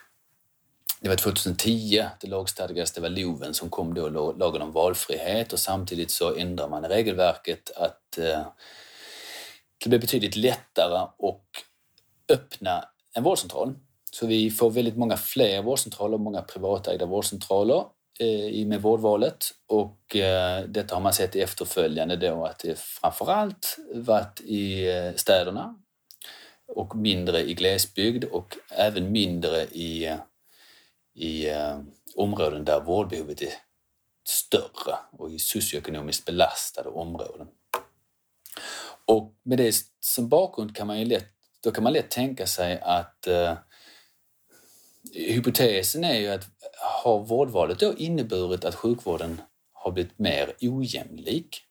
det 1.00 1.08
var 1.08 1.16
2010 1.16 2.04
det 2.20 2.26
lagstadgades, 2.26 2.92
det 2.92 3.00
var 3.00 3.08
LOVen 3.08 3.54
som 3.54 3.70
kom 3.70 3.94
då, 3.94 4.32
lagen 4.32 4.62
om 4.62 4.72
valfrihet 4.72 5.52
och 5.52 5.58
samtidigt 5.58 6.10
så 6.10 6.34
ändrar 6.34 6.68
man 6.68 6.84
regelverket 6.84 7.70
att 7.76 8.18
eh, 8.18 8.46
det 9.78 9.88
blir 9.88 9.98
betydligt 9.98 10.36
lättare 10.36 10.98
att 10.98 11.64
öppna 12.28 12.84
en 13.14 13.22
vårdcentral. 13.22 13.74
Så 14.10 14.26
vi 14.26 14.50
får 14.50 14.70
väldigt 14.70 14.96
många 14.96 15.16
fler 15.16 15.62
vårdcentraler, 15.62 16.18
många 16.18 16.42
privatägda 16.42 17.06
vårdcentraler 17.06 17.84
Eh, 18.18 18.66
med 18.66 18.82
vårdvalet 18.82 19.44
och 19.66 20.16
eh, 20.16 20.64
detta 20.64 20.94
har 20.94 21.02
man 21.02 21.12
sett 21.12 21.36
i 21.36 21.40
efterföljande 21.40 22.16
då 22.16 22.44
att 22.44 22.58
det 22.58 22.78
framförallt 22.78 23.76
varit 23.94 24.40
i 24.40 24.90
eh, 24.90 25.14
städerna 25.14 25.74
och 26.68 26.96
mindre 26.96 27.40
i 27.40 27.54
glesbygd 27.54 28.24
och 28.24 28.56
även 28.70 29.12
mindre 29.12 29.64
i 29.64 30.06
eh, 30.06 30.16
i 31.18 31.48
eh, 31.48 31.80
områden 32.14 32.64
där 32.64 32.80
vårdbehovet 32.80 33.42
är 33.42 33.52
större 34.28 34.98
och 35.12 35.30
i 35.30 35.38
socioekonomiskt 35.38 36.24
belastade 36.24 36.88
områden. 36.88 37.48
Och 39.04 39.34
med 39.42 39.58
det 39.58 39.74
som 40.00 40.28
bakgrund 40.28 40.76
kan 40.76 40.86
man 40.86 40.98
ju 40.98 41.04
lätt, 41.04 41.28
då 41.60 41.70
kan 41.70 41.84
man 41.84 41.92
lätt 41.92 42.10
tänka 42.10 42.46
sig 42.46 42.80
att 42.80 43.26
eh, 43.26 43.54
hypotesen 45.14 46.04
är 46.04 46.18
ju 46.18 46.28
att 46.28 46.44
har 46.78 47.18
vårdvalet 47.18 47.78
då 47.78 47.94
inneburit 47.94 48.64
att 48.64 48.74
sjukvården 48.74 49.40
har 49.72 49.92
blivit 49.92 50.18
mer 50.18 50.52
ojämlik? 50.60 51.62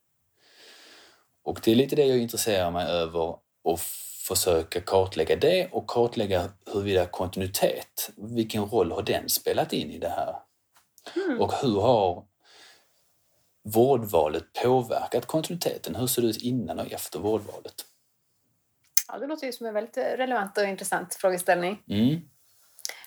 Och 1.44 1.60
det 1.64 1.72
är 1.72 1.76
lite 1.76 1.96
det 1.96 2.06
jag 2.06 2.18
intresserar 2.18 2.72
mig 2.72 2.88
över 2.88 3.36
och 3.64 3.80
försöka 4.28 4.82
kartlägga 4.82 5.36
det 5.36 5.68
och 5.72 5.88
kartlägga 5.88 6.50
huruvida 6.66 7.06
kontinuitet, 7.06 8.12
vilken 8.16 8.66
roll 8.66 8.92
har 8.92 9.02
den 9.02 9.30
spelat 9.30 9.74
in 9.74 9.92
i 9.92 9.98
det 9.98 10.10
här? 10.10 10.36
Mm. 11.16 11.42
Och 11.42 11.54
hur 11.54 11.82
har 11.82 12.26
vårdvalet 13.64 14.54
påverkat 14.64 15.26
kontinuiteten? 15.26 15.96
Hur 15.96 16.08
ser 16.08 16.22
det 16.22 16.28
ut 16.28 16.42
innan 16.42 16.80
och 16.80 16.92
efter 16.92 17.20
vårdvalet? 17.20 17.86
Ja, 19.08 19.18
det 19.18 19.28
låter 19.28 19.46
ju 19.46 19.54
som 19.54 19.66
en 19.66 19.74
väldigt 19.74 19.98
relevant 19.98 20.58
och 20.58 20.64
intressant 20.64 21.16
frågeställning. 21.16 21.84
Mm. 21.90 22.22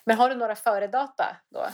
Men 0.04 0.16
har 0.16 0.30
du 0.30 0.36
några 0.36 0.54
föredata 0.54 1.36
då? 1.50 1.66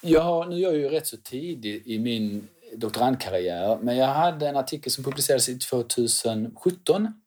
Ja, 0.00 0.46
nu 0.48 0.56
är 0.56 0.60
jag 0.60 0.76
ju 0.76 0.88
rätt 0.88 1.06
så 1.06 1.16
tidig 1.16 1.82
i 1.86 1.98
min 1.98 2.48
doktorandkarriär, 2.72 3.78
men 3.82 3.96
jag 3.96 4.06
hade 4.06 4.48
en 4.48 4.56
artikel 4.56 4.92
som 4.92 5.04
publicerades 5.04 5.48
i 5.48 5.58
2017 5.58 7.22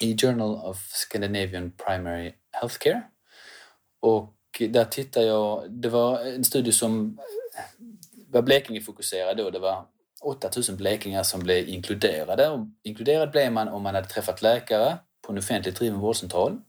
i 0.00 0.16
Journal 0.16 0.54
of 0.54 0.76
Scandinavian 0.88 1.70
Primary 1.70 2.32
Healthcare. 2.52 3.02
Och 4.00 4.34
där 4.58 4.84
tittade 4.84 5.26
jag, 5.26 5.70
det 5.70 5.88
var 5.88 6.20
en 6.20 6.44
studie 6.44 6.72
som 6.72 7.18
eh, 7.56 7.86
var 8.28 8.42
Blekinge-fokuserad 8.42 9.36
då. 9.36 9.50
Det 9.50 9.58
var 9.58 9.86
8000 10.20 10.76
blekingar 10.76 11.22
som 11.22 11.40
blev 11.40 11.68
inkluderade. 11.68 12.48
Och 12.48 12.66
inkluderad 12.82 13.30
blev 13.30 13.52
man 13.52 13.68
om 13.68 13.82
man 13.82 13.94
hade 13.94 14.08
träffat 14.08 14.42
läkare 14.42 14.98
på 15.22 15.32
en 15.32 15.38
offentligt 15.38 15.76
driven 15.76 15.98
vårdcentral 15.98 16.60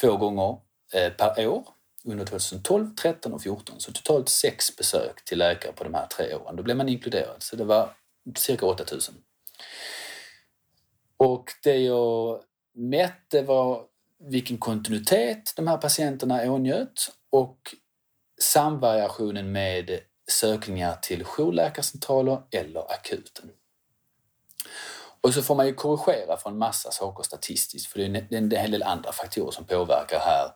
två 0.00 0.16
gånger 0.16 0.58
eh, 0.94 1.12
per 1.12 1.46
år 1.46 1.64
under 2.06 2.24
2012, 2.24 2.94
13 2.94 3.32
och 3.32 3.42
14. 3.42 3.80
Så 3.80 3.92
totalt 3.92 4.28
sex 4.28 4.76
besök 4.76 5.24
till 5.24 5.38
läkare 5.38 5.72
på 5.72 5.84
de 5.84 5.94
här 5.94 6.06
tre 6.06 6.34
åren. 6.34 6.56
Då 6.56 6.62
blev 6.62 6.76
man 6.76 6.88
inkluderad. 6.88 7.42
Så 7.42 7.56
det 7.56 7.64
var 7.64 7.94
cirka 8.36 8.66
8000. 8.66 9.14
Och 11.16 11.50
det 11.62 11.76
jag 11.76 12.40
mätte 12.74 13.42
var 13.42 13.84
vilken 14.18 14.58
kontinuitet 14.58 15.52
de 15.56 15.66
här 15.66 15.76
patienterna 15.76 16.52
ånjöt 16.52 17.12
och 17.30 17.74
samvariationen 18.40 19.52
med 19.52 20.00
sökningar 20.30 20.96
till 21.02 21.24
jourläkarcentraler 21.24 22.42
eller 22.50 22.92
akuten. 22.92 23.50
Och 25.20 25.34
så 25.34 25.42
får 25.42 25.54
man 25.54 25.66
ju 25.66 25.74
korrigera 25.74 26.36
från 26.36 26.58
massa 26.58 26.90
saker 26.90 27.22
statistiskt 27.22 27.92
för 27.92 27.98
det 27.98 28.04
är 28.04 28.34
en 28.34 28.50
hel 28.50 28.70
del 28.70 28.82
andra 28.82 29.12
faktorer 29.12 29.50
som 29.50 29.64
påverkar 29.64 30.18
här. 30.18 30.50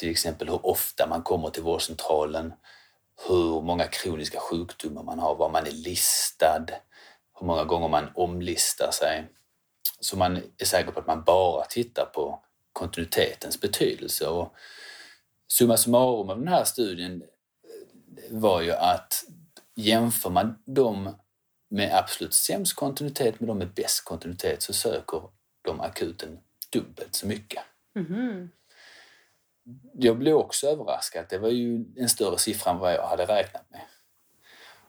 Till 0.00 0.10
exempel 0.10 0.48
hur 0.48 0.66
ofta 0.66 1.06
man 1.06 1.22
kommer 1.22 1.50
till 1.50 1.62
vårdcentralen, 1.62 2.52
hur 3.28 3.62
många 3.62 3.84
kroniska 3.84 4.38
sjukdomar 4.40 5.02
man 5.02 5.18
har, 5.18 5.34
var 5.36 5.50
man 5.50 5.66
är 5.66 5.70
listad, 5.70 6.66
hur 7.40 7.46
många 7.46 7.64
gånger 7.64 7.88
man 7.88 8.08
omlistar 8.14 8.90
sig. 8.90 9.28
Så 10.00 10.16
man 10.16 10.42
är 10.58 10.64
säker 10.64 10.92
på 10.92 11.00
att 11.00 11.06
man 11.06 11.22
bara 11.24 11.64
tittar 11.64 12.04
på 12.04 12.42
kontinuitetens 12.72 13.60
betydelse. 13.60 14.26
Och 14.28 14.54
summa 15.48 15.76
summarum 15.76 16.30
av 16.30 16.38
den 16.38 16.48
här 16.48 16.64
studien 16.64 17.22
eh, 17.22 18.38
var 18.38 18.60
ju 18.60 18.72
att 18.72 19.24
jämför 19.74 20.30
man 20.30 20.62
dem 20.66 21.14
med 21.70 21.98
absolut 21.98 22.34
sämst 22.34 22.76
kontinuitet 22.76 23.40
med 23.40 23.48
de 23.48 23.58
med 23.58 23.74
bäst 23.74 24.04
kontinuitet 24.04 24.62
så 24.62 24.72
söker 24.72 25.22
de 25.62 25.80
akuten 25.80 26.38
dubbelt 26.72 27.14
så 27.14 27.26
mycket. 27.26 27.62
Mm. 27.96 28.50
Jag 29.92 30.18
blev 30.18 30.36
också 30.36 30.66
överraskad. 30.66 31.26
Det 31.28 31.38
var 31.38 31.48
ju 31.48 31.84
en 31.96 32.08
större 32.08 32.38
siffra 32.38 32.70
än 32.70 32.78
vad 32.78 32.94
jag 32.94 33.06
hade 33.06 33.26
räknat 33.26 33.70
med. 33.70 33.80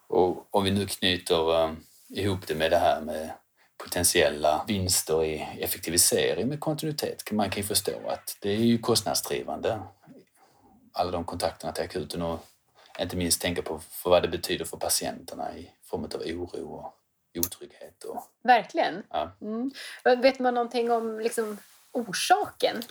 Och 0.08 0.56
om 0.56 0.64
vi 0.64 0.72
nu 0.72 0.88
knyter 0.88 1.64
um, 1.64 1.84
ihop 2.10 2.48
det 2.48 2.56
med 2.56 2.72
det 2.72 2.78
här 2.78 3.02
med 3.02 3.32
potentiella 3.78 4.66
vinster 4.68 5.24
i 5.24 5.48
effektivisering 5.60 6.48
med 6.48 6.60
kontinuitet. 6.60 7.32
Man 7.32 7.50
kan 7.50 7.62
ju 7.62 7.68
förstå 7.68 8.08
att 8.08 8.38
det 8.42 8.50
är 8.50 8.56
ju 8.56 8.78
kostnadsdrivande, 8.78 9.82
alla 10.94 11.12
de 11.12 11.26
kontakterna 11.26 11.74
till 11.74 11.84
akuten 11.84 12.22
och 12.22 12.46
inte 13.00 13.18
minst 13.18 13.42
tänka 13.42 13.62
på 13.62 13.80
för 13.90 14.10
vad 14.10 14.22
det 14.22 14.28
betyder 14.28 14.66
för 14.66 14.78
patienterna 14.78 15.58
i 15.58 15.72
form 15.84 16.04
av 16.04 16.22
oro 16.26 16.74
och 16.74 16.94
otrygghet. 17.46 18.04
Och, 18.04 18.24
Verkligen. 18.44 19.04
Ja. 19.10 19.32
Mm. 19.42 19.72
Vet 20.22 20.40
man 20.40 20.54
någonting 20.54 20.92
om 20.92 21.20
liksom, 21.20 21.58
orsaken? 21.92 22.82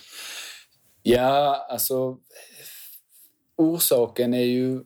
Ja, 1.03 1.67
alltså 1.69 2.19
orsaken 3.57 4.35
är 4.35 4.45
ju... 4.45 4.85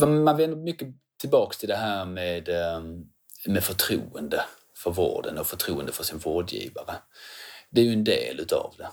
Man 0.00 0.36
vänder 0.36 0.56
mycket 0.56 0.88
tillbaks 1.20 1.58
till 1.58 1.68
det 1.68 1.76
här 1.76 2.04
med, 2.04 2.48
ehm, 2.48 3.04
med 3.46 3.64
förtroende 3.64 4.44
för 4.76 4.90
vården 4.90 5.38
och 5.38 5.46
förtroende 5.46 5.92
för 5.92 6.04
sin 6.04 6.18
vårdgivare. 6.18 6.94
Det 7.70 7.80
är 7.80 7.84
ju 7.84 7.92
en 7.92 8.04
del 8.04 8.40
utav 8.40 8.74
det. 8.78 8.88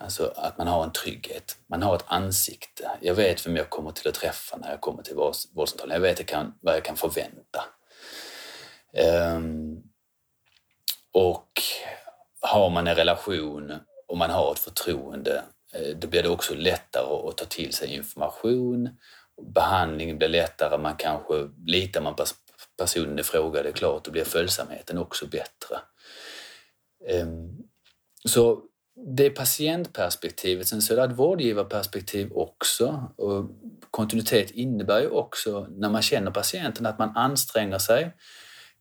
Alltså 0.00 0.32
att 0.36 0.58
man 0.58 0.66
har 0.66 0.84
en 0.84 0.92
trygghet, 0.92 1.56
man 1.66 1.82
har 1.82 1.96
ett 1.96 2.04
ansikte. 2.06 2.90
Jag 3.00 3.14
vet 3.14 3.46
vem 3.46 3.56
jag 3.56 3.70
kommer 3.70 3.90
till 3.90 4.08
att 4.08 4.14
träffa 4.14 4.56
när 4.56 4.70
jag 4.70 4.80
kommer 4.80 5.02
till 5.02 5.16
vårdcentralen. 5.54 5.94
Jag 5.94 6.00
vet 6.00 6.32
vad 6.60 6.74
jag 6.74 6.84
kan 6.84 6.96
förvänta. 6.96 7.64
Ehm, 8.92 9.82
och 11.12 11.50
har 12.40 12.70
man 12.70 12.86
en 12.86 12.94
relation 12.94 13.72
om 14.06 14.18
man 14.18 14.30
har 14.30 14.52
ett 14.52 14.58
förtroende, 14.58 15.42
eh, 15.74 15.96
då 15.96 16.08
blir 16.08 16.22
det 16.22 16.28
också 16.28 16.54
lättare 16.54 17.28
att 17.28 17.36
ta 17.36 17.44
till 17.44 17.72
sig 17.72 17.94
information. 17.94 18.88
Behandlingen 19.54 20.18
blir 20.18 20.28
lättare, 20.28 20.78
man 20.78 20.96
kanske 20.96 21.48
litar 21.66 22.00
man 22.00 22.14
på 22.16 22.24
personen 22.78 23.18
i 23.18 23.22
fråga, 23.22 23.62
det 23.62 23.68
är 23.68 23.72
klart, 23.72 24.04
då 24.04 24.10
blir 24.10 24.24
följsamheten 24.24 24.98
också 24.98 25.26
bättre. 25.26 25.78
Ehm, 27.08 27.56
så 28.24 28.62
det 29.16 29.26
är 29.26 29.30
patientperspektivet. 29.30 30.68
Sen 30.68 30.82
så 30.82 30.92
är 30.92 30.96
det 30.96 31.04
ett 31.04 31.18
vårdgivarperspektiv 31.18 32.32
också. 32.32 33.12
Och 33.16 33.50
kontinuitet 33.90 34.50
innebär 34.50 35.00
ju 35.00 35.08
också, 35.08 35.66
när 35.70 35.90
man 35.90 36.02
känner 36.02 36.30
patienten, 36.30 36.86
att 36.86 36.98
man 36.98 37.16
anstränger 37.16 37.78
sig. 37.78 38.12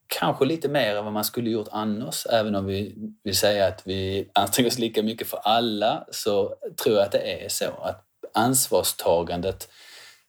Kanske 0.08 0.46
lite 0.46 0.70
mer 0.70 0.96
än 0.96 1.04
vad 1.04 1.14
man 1.14 1.24
skulle 1.24 1.50
gjort 1.50 1.68
annars. 1.72 2.26
Även 2.26 2.56
om 2.56 2.66
vi 2.66 2.96
vill 3.24 3.38
säga 3.38 3.68
att 3.68 3.82
vi 3.86 4.30
anstränger 4.34 4.70
oss 4.70 4.80
lika 4.80 5.04
mycket 5.04 5.28
för 5.28 5.38
alla 5.38 6.06
så 6.12 6.56
tror 6.84 6.96
jag 6.96 7.06
att 7.06 7.12
det 7.12 7.44
är 7.44 7.50
så 7.50 7.72
att 7.72 8.06
ansvarstagandet 8.34 9.70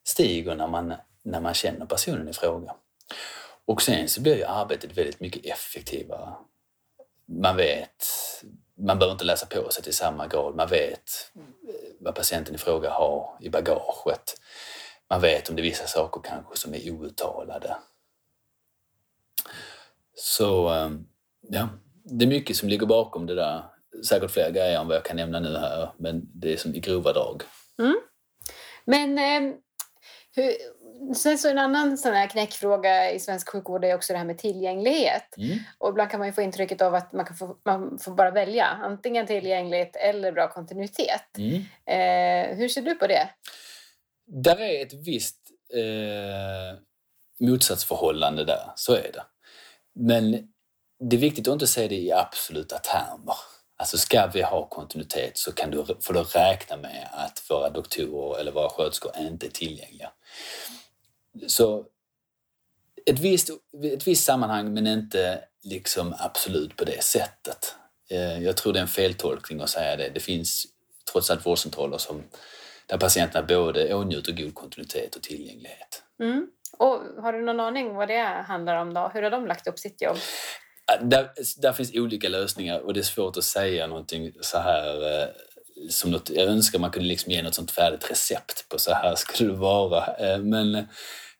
stiger 0.03 0.55
när 0.55 0.67
man, 0.67 0.93
när 1.23 1.41
man 1.41 1.53
känner 1.53 1.85
personen 1.85 2.29
i 2.29 2.33
fråga. 2.33 2.75
Och 3.65 3.81
sen 3.81 4.07
så 4.07 4.21
blir 4.21 4.35
ju 4.35 4.43
arbetet 4.43 4.97
väldigt 4.97 5.19
mycket 5.19 5.45
effektivare. 5.45 6.33
Man 7.25 7.57
vet 7.57 8.05
man 8.77 8.99
behöver 8.99 9.13
inte 9.13 9.25
läsa 9.25 9.45
på 9.45 9.69
sig 9.71 9.83
till 9.83 9.93
samma 9.93 10.27
grad. 10.27 10.55
Man 10.55 10.67
vet 10.67 11.31
eh, 11.35 11.95
vad 11.99 12.15
patienten 12.15 12.55
i 12.55 12.57
fråga 12.57 12.89
har 12.89 13.37
i 13.41 13.49
bagaget. 13.49 14.41
Man 15.09 15.21
vet 15.21 15.49
om 15.49 15.55
det 15.55 15.61
är 15.61 15.63
vissa 15.63 15.87
saker 15.87 16.21
kanske 16.23 16.57
som 16.57 16.73
är 16.73 16.91
outtalade. 16.91 17.77
Så 20.19 20.69
ehm, 20.69 21.05
ja, 21.41 21.69
det 22.03 22.25
är 22.25 22.29
mycket 22.29 22.55
som 22.55 22.69
ligger 22.69 22.85
bakom 22.85 23.25
det 23.25 23.35
där. 23.35 23.63
Säkert 24.05 24.31
fler 24.31 24.51
grejer 24.51 24.79
än 24.79 24.87
vad 24.87 24.95
jag 24.95 25.05
kan 25.05 25.17
nämna 25.17 25.39
nu 25.39 25.57
här, 25.57 25.89
men 25.97 26.21
det 26.33 26.53
är 26.53 26.57
som 26.57 26.75
i 26.75 26.79
grova 26.79 27.13
drag. 27.13 27.43
Mm. 27.79 27.95
Men 28.85 29.17
eh, 29.17 29.55
hur, 30.35 30.53
Sen 31.15 31.37
så 31.37 31.49
en 31.49 31.57
annan 31.57 31.97
sån 31.97 32.13
här 32.13 32.27
knäckfråga 32.27 33.11
i 33.11 33.19
svensk 33.19 33.49
sjukvård 33.49 33.85
är 33.85 33.95
också 33.95 34.13
det 34.13 34.19
här 34.19 34.25
med 34.25 34.37
tillgänglighet. 34.37 35.37
Mm. 35.37 35.57
Och 35.77 35.89
ibland 35.89 36.11
kan 36.11 36.19
man 36.19 36.27
ju 36.27 36.33
få 36.33 36.41
intrycket 36.41 36.81
av 36.81 36.95
att 36.95 37.13
man, 37.13 37.25
kan 37.25 37.35
få, 37.37 37.57
man 37.65 37.99
får 37.99 38.11
bara 38.11 38.31
välja 38.31 38.65
antingen 38.65 39.27
tillgänglighet 39.27 39.95
eller 39.95 40.31
bra 40.31 40.49
kontinuitet. 40.49 41.37
Mm. 41.37 41.55
Eh, 41.85 42.57
hur 42.57 42.69
ser 42.69 42.81
du 42.81 42.95
på 42.95 43.07
det? 43.07 43.29
Där 44.27 44.61
är 44.61 44.85
ett 44.85 44.93
visst 44.93 45.37
eh, 45.73 46.79
motsatsförhållande 47.47 48.45
där, 48.45 48.71
så 48.75 48.93
är 48.93 49.11
det. 49.13 49.23
Men 49.97 50.47
det 50.99 51.15
är 51.15 51.19
viktigt 51.19 51.47
att 51.47 51.53
inte 51.53 51.67
se 51.67 51.87
det 51.87 51.95
i 51.95 52.11
absoluta 52.11 52.77
termer. 52.77 53.35
Alltså 53.77 53.97
ska 53.97 54.27
vi 54.27 54.41
ha 54.41 54.69
kontinuitet 54.69 55.37
så 55.37 55.51
kan 55.51 55.71
du, 55.71 55.85
får 56.01 56.13
du 56.13 56.23
räkna 56.23 56.77
med 56.77 57.09
att 57.11 57.43
våra 57.49 57.69
doktorer 57.69 58.39
eller 58.39 58.51
våra 58.51 58.69
sköterskor 58.69 59.11
inte 59.19 59.45
är 59.45 59.51
tillgängliga. 59.51 60.11
Så 61.47 61.85
ett 63.05 63.19
visst, 63.19 63.49
ett 63.83 64.07
visst 64.07 64.23
sammanhang 64.23 64.73
men 64.73 64.87
inte 64.87 65.43
liksom 65.63 66.15
absolut 66.19 66.75
på 66.75 66.85
det 66.85 67.03
sättet. 67.03 67.75
Eh, 68.09 68.43
jag 68.43 68.57
tror 68.57 68.73
det 68.73 68.79
är 68.79 68.81
en 68.81 68.87
feltolkning 68.87 69.61
att 69.61 69.69
säga 69.69 69.95
det. 69.95 70.09
Det 70.09 70.19
finns 70.19 70.65
trots 71.11 71.31
allt 71.31 71.45
vårdcentraler 71.45 71.97
som, 71.97 72.23
där 72.85 72.97
patienterna 72.97 73.47
både 73.47 73.93
åtnjuter 73.93 74.31
god 74.31 74.53
kontinuitet 74.53 75.15
och 75.15 75.23
tillgänglighet. 75.23 76.03
Mm. 76.19 76.47
Och 76.77 77.23
har 77.23 77.33
du 77.33 77.41
någon 77.41 77.59
aning 77.59 77.95
vad 77.95 78.07
det 78.07 78.43
handlar 78.47 78.75
om 78.75 78.93
då? 78.93 79.11
Hur 79.13 79.23
har 79.23 79.31
de 79.31 79.47
lagt 79.47 79.67
upp 79.67 79.79
sitt 79.79 80.01
jobb? 80.01 80.17
Äh, 80.93 81.07
där, 81.07 81.29
där 81.57 81.73
finns 81.73 81.95
olika 81.95 82.29
lösningar 82.29 82.79
och 82.79 82.93
det 82.93 82.99
är 82.99 83.03
svårt 83.03 83.37
att 83.37 83.43
säga 83.43 83.87
någonting 83.87 84.31
så 84.41 84.57
här 84.57 85.21
eh, 85.21 85.27
som 85.89 86.11
något, 86.11 86.29
jag 86.29 86.47
önskar 86.47 86.79
man 86.79 86.91
kunde 86.91 87.07
liksom 87.07 87.31
ge 87.31 87.43
något 87.43 87.55
sånt 87.55 87.71
färdigt 87.71 88.11
recept 88.11 88.69
på 88.69 88.79
så 88.79 88.93
här 88.93 89.15
skulle 89.15 89.51
det 89.51 89.57
vara. 89.57 90.15
Eh, 90.15 90.39
men 90.39 90.75
eh, 90.75 90.83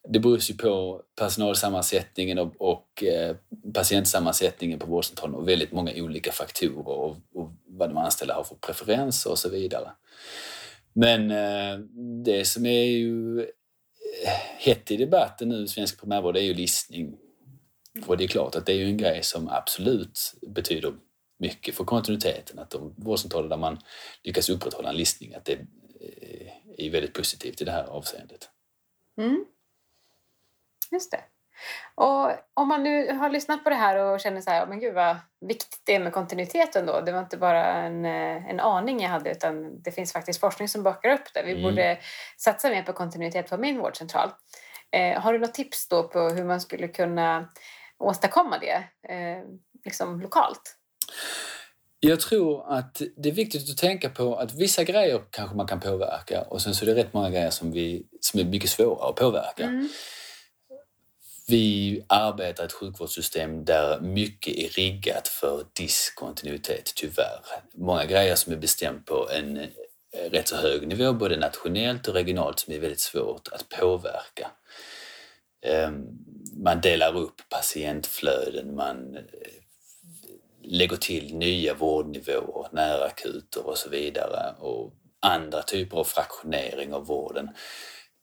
det 0.10 0.20
beror 0.20 0.40
ju 0.42 0.58
på 0.58 1.02
personalsammansättningen 1.20 2.40
och, 2.40 2.54
och 2.58 3.04
eh, 3.04 3.36
patientsammansättningen 3.74 4.80
på 4.80 4.88
vårdcentralen 4.88 5.36
och 5.36 5.48
väldigt 5.48 5.72
många 5.72 5.92
olika 5.96 6.32
faktorer 6.32 6.88
och, 6.88 7.18
och 7.34 7.52
vad 7.68 7.90
de 7.90 7.98
anställda 7.98 8.34
har 8.34 8.44
för 8.44 8.56
preferenser 8.56 9.32
och 9.32 9.40
så 9.40 9.50
vidare. 9.50 9.92
Men 10.94 11.32
eh, 11.32 11.80
det 12.26 12.48
som 12.48 12.66
är 12.66 12.84
ju 12.84 13.46
hett 14.58 14.92
i 14.92 14.98
debatten 14.98 15.50
nu 15.50 15.64
i 15.64 15.68
svensk 15.68 16.00
primärvård 16.00 16.38
är 16.38 16.42
ju 16.42 16.54
listning. 16.54 17.18
Och 18.06 18.18
det 18.18 18.24
är 18.24 18.28
klart 18.28 18.56
att 18.56 18.66
det 18.66 18.72
är 18.72 18.78
ju 18.78 18.86
en 18.86 18.98
grej 18.98 19.24
som 19.24 19.48
absolut 19.48 20.34
betyder 20.48 20.94
mycket 21.38 21.76
för 21.76 21.84
kontinuiteten. 21.84 22.60
Att 22.60 22.70
de 22.70 22.94
vårdcentraler 22.98 23.50
där 23.50 23.58
man 23.58 23.80
lyckas 24.24 24.50
upprätthålla 24.50 24.90
en 24.90 24.96
listning, 24.96 25.34
att 25.34 25.46
det 25.46 25.54
eh, 25.54 26.52
är 26.78 26.90
väldigt 26.90 27.14
positivt 27.14 27.62
i 27.62 27.66
det 27.66 27.72
här 27.72 27.84
avseendet. 27.84 28.50
Mm. 29.18 29.46
Just 30.92 31.12
det. 31.12 31.24
Och 31.96 32.32
om 32.54 32.68
man 32.68 32.84
nu 32.84 33.14
har 33.14 33.30
lyssnat 33.30 33.64
på 33.64 33.70
det 33.70 33.76
här 33.76 33.98
och 33.98 34.20
känner 34.20 34.42
så 34.42 34.50
här, 34.50 34.68
men 34.68 34.80
gud 34.80 34.94
vad 34.94 35.18
viktigt 35.42 35.82
det 35.84 35.96
är 35.96 36.00
med 36.00 36.14
kontinuiteten 36.14 36.86
då. 36.86 37.02
Det 37.02 37.12
var 37.12 37.20
inte 37.20 37.38
bara 37.38 37.74
en, 37.74 38.06
eh, 38.06 38.50
en 38.50 38.60
aning 38.60 39.02
jag 39.02 39.10
hade 39.10 39.32
utan 39.32 39.82
det 39.82 39.92
finns 39.92 40.14
faktiskt 40.14 40.40
forskning 40.40 40.68
som 40.68 40.84
bakar 40.84 41.10
upp 41.10 41.34
det. 41.34 41.44
Vi 41.44 41.52
mm. 41.52 41.64
borde 41.64 41.98
satsa 42.38 42.70
mer 42.70 42.84
på 42.84 42.94
kontinuitet 42.94 43.50
på 43.50 43.58
min 43.58 43.78
vårdcentral. 43.78 44.30
Eh, 44.92 45.22
har 45.22 45.34
du 45.34 45.40
något 45.40 45.54
tips 45.54 45.88
då 45.88 46.04
på 46.04 46.20
hur 46.20 46.44
man 46.44 46.62
skulle 46.62 46.88
kunna 46.88 47.50
åstadkomma 47.98 48.58
det 48.58 48.84
eh, 49.14 49.44
liksom 49.86 50.22
lokalt? 50.22 50.78
Jag 52.00 52.20
tror 52.20 52.74
att 52.74 53.02
det 53.18 53.30
är 53.30 53.34
viktigt 53.34 53.70
att 53.70 53.78
tänka 53.78 54.10
på 54.10 54.36
att 54.36 54.54
vissa 54.54 54.84
grejer 54.84 55.22
kanske 55.30 55.56
man 55.56 55.68
kan 55.68 55.80
påverka 55.80 56.42
och 56.42 56.62
sen 56.62 56.76
så 56.76 56.86
är 56.86 56.90
det 56.90 56.96
rätt 56.96 57.14
många 57.14 57.30
grejer 57.30 57.50
som, 57.50 57.72
vi, 57.72 58.08
som 58.22 58.40
är 58.40 58.44
mycket 58.44 58.70
svåra 58.70 59.10
att 59.10 59.16
påverka. 59.16 59.64
Mm. 59.64 59.90
Vi 61.50 62.04
arbetar 62.08 62.64
i 62.64 62.66
ett 62.66 62.74
sjukvårdssystem 62.74 63.66
där 63.66 64.00
mycket 64.00 64.56
är 64.56 64.70
riggat 64.70 65.28
för 65.28 65.66
diskontinuitet, 65.74 66.92
tyvärr. 66.96 67.40
Många 67.74 68.06
grejer 68.06 68.36
som 68.36 68.54
är 68.54 68.58
bestämt 68.58 69.06
på 69.06 69.30
en 69.30 69.58
eh, 69.58 70.30
rätt 70.32 70.48
så 70.48 70.56
hög 70.56 70.88
nivå, 70.88 71.14
både 71.14 71.38
nationellt 71.38 72.08
och 72.08 72.14
regionalt, 72.14 72.60
som 72.60 72.74
är 72.74 72.80
väldigt 72.80 73.00
svårt 73.00 73.48
att 73.48 73.70
påverka. 73.70 74.52
Ehm, 75.62 76.06
man 76.64 76.82
delar 76.82 77.18
upp 77.18 77.42
patientflöden, 77.50 78.76
man 78.76 79.16
eh, 79.16 79.24
lägger 80.64 80.98
till 80.98 81.36
nya 81.36 81.74
vårdnivåer, 81.74 82.68
närakuter 82.72 83.68
och 83.68 83.78
så 83.78 83.90
vidare 83.90 84.56
och 84.60 84.94
andra 85.20 85.62
typer 85.62 85.98
av 85.98 86.04
fraktionering 86.04 86.94
av 86.94 87.06
vården. 87.06 87.50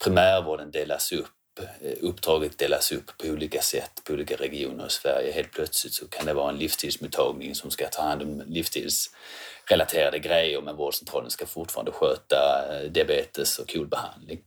Primärvården 0.05 0.71
delas 0.71 1.13
upp 1.13 1.31
Eh, 1.61 1.93
uppdraget 2.01 2.59
delas 2.59 2.93
upp 2.93 3.19
på 3.19 3.27
olika 3.27 3.63
sätt 3.63 4.01
på 4.05 4.13
olika 4.13 4.37
regioner 4.37 4.87
i 4.87 4.91
Sverige. 4.91 5.33
Helt 5.33 5.53
plötsligt 5.53 5.95
så 5.95 6.09
kan 6.09 6.27
det 6.27 6.35
vara 6.35 6.51
en 6.51 6.59
livstidsmottagning 6.59 7.55
som 7.55 7.71
ska 7.71 7.89
ta 7.89 8.03
hand 8.03 8.23
om 8.23 8.43
livstidsrelaterade 8.47 10.19
grejer 10.19 10.61
men 10.61 10.77
vårdcentralen 10.77 11.31
ska 11.31 11.47
fortfarande 11.47 11.93
sköta 11.93 12.37
eh, 12.71 12.91
diabetes 12.91 13.59
och 13.59 13.69
KOL-behandling. 13.69 14.41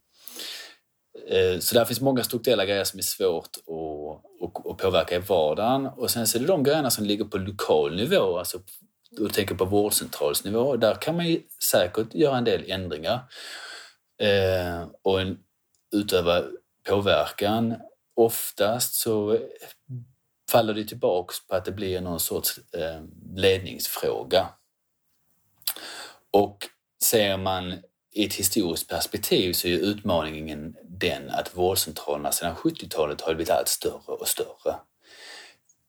Eh, 1.28 1.60
så 1.60 1.76
där 1.76 1.86
finns 1.86 2.02
många 2.02 2.24
strukturella 2.24 2.66
grejer 2.66 2.84
som 2.84 3.00
är 3.00 3.04
svårt 3.04 3.58
att, 3.58 4.66
att, 4.66 4.78
påverka 4.78 5.16
i 5.16 5.20
vardagen. 5.20 5.86
Och 5.86 6.12
sen 6.12 6.28
så 6.28 6.38
är 6.38 6.40
det 6.40 6.48
de 6.48 6.64
grejerna 6.64 6.92
som 6.92 7.06
ligger 7.06 7.26
på 7.26 7.38
lokal 7.38 7.96
nivå, 7.96 8.38
alltså 8.38 8.60
du 9.12 9.30
tänker 9.30 9.56
på 9.56 9.66
vårdcentralsnivå. 9.66 10.76
Där 10.76 10.96
kan 10.96 11.16
man 11.16 11.28
ju 11.28 11.42
säkert 11.72 12.14
göra 12.14 12.38
en 12.38 12.44
del 12.44 12.72
ändringar 12.72 13.20
och 15.04 15.22
en, 15.22 15.38
utöva 15.96 16.44
påverkan. 16.88 17.76
Oftast 18.16 18.94
så 18.94 19.40
faller 20.52 20.74
det 20.74 20.84
tillbaks 20.84 21.48
på 21.48 21.56
att 21.56 21.66
det 21.66 21.72
blir 21.72 22.02
någon 22.02 22.20
sorts 22.20 22.60
eh, 22.74 23.02
ledningsfråga. 23.36 24.50
Och 26.32 26.68
ser 27.04 27.38
man 27.38 27.74
i 28.12 28.26
ett 28.26 28.34
historiskt 28.34 28.90
perspektiv 28.90 29.54
så 29.54 29.68
är 29.68 29.72
utmaningen 29.72 30.76
den 30.84 31.30
att 31.30 31.58
vårdcentralerna 31.58 32.32
sedan 32.32 32.56
70-talet 32.56 33.22
har 33.22 33.34
blivit 33.34 33.50
allt 33.50 33.68
större 33.68 34.14
och 34.14 34.28
större. 34.28 34.76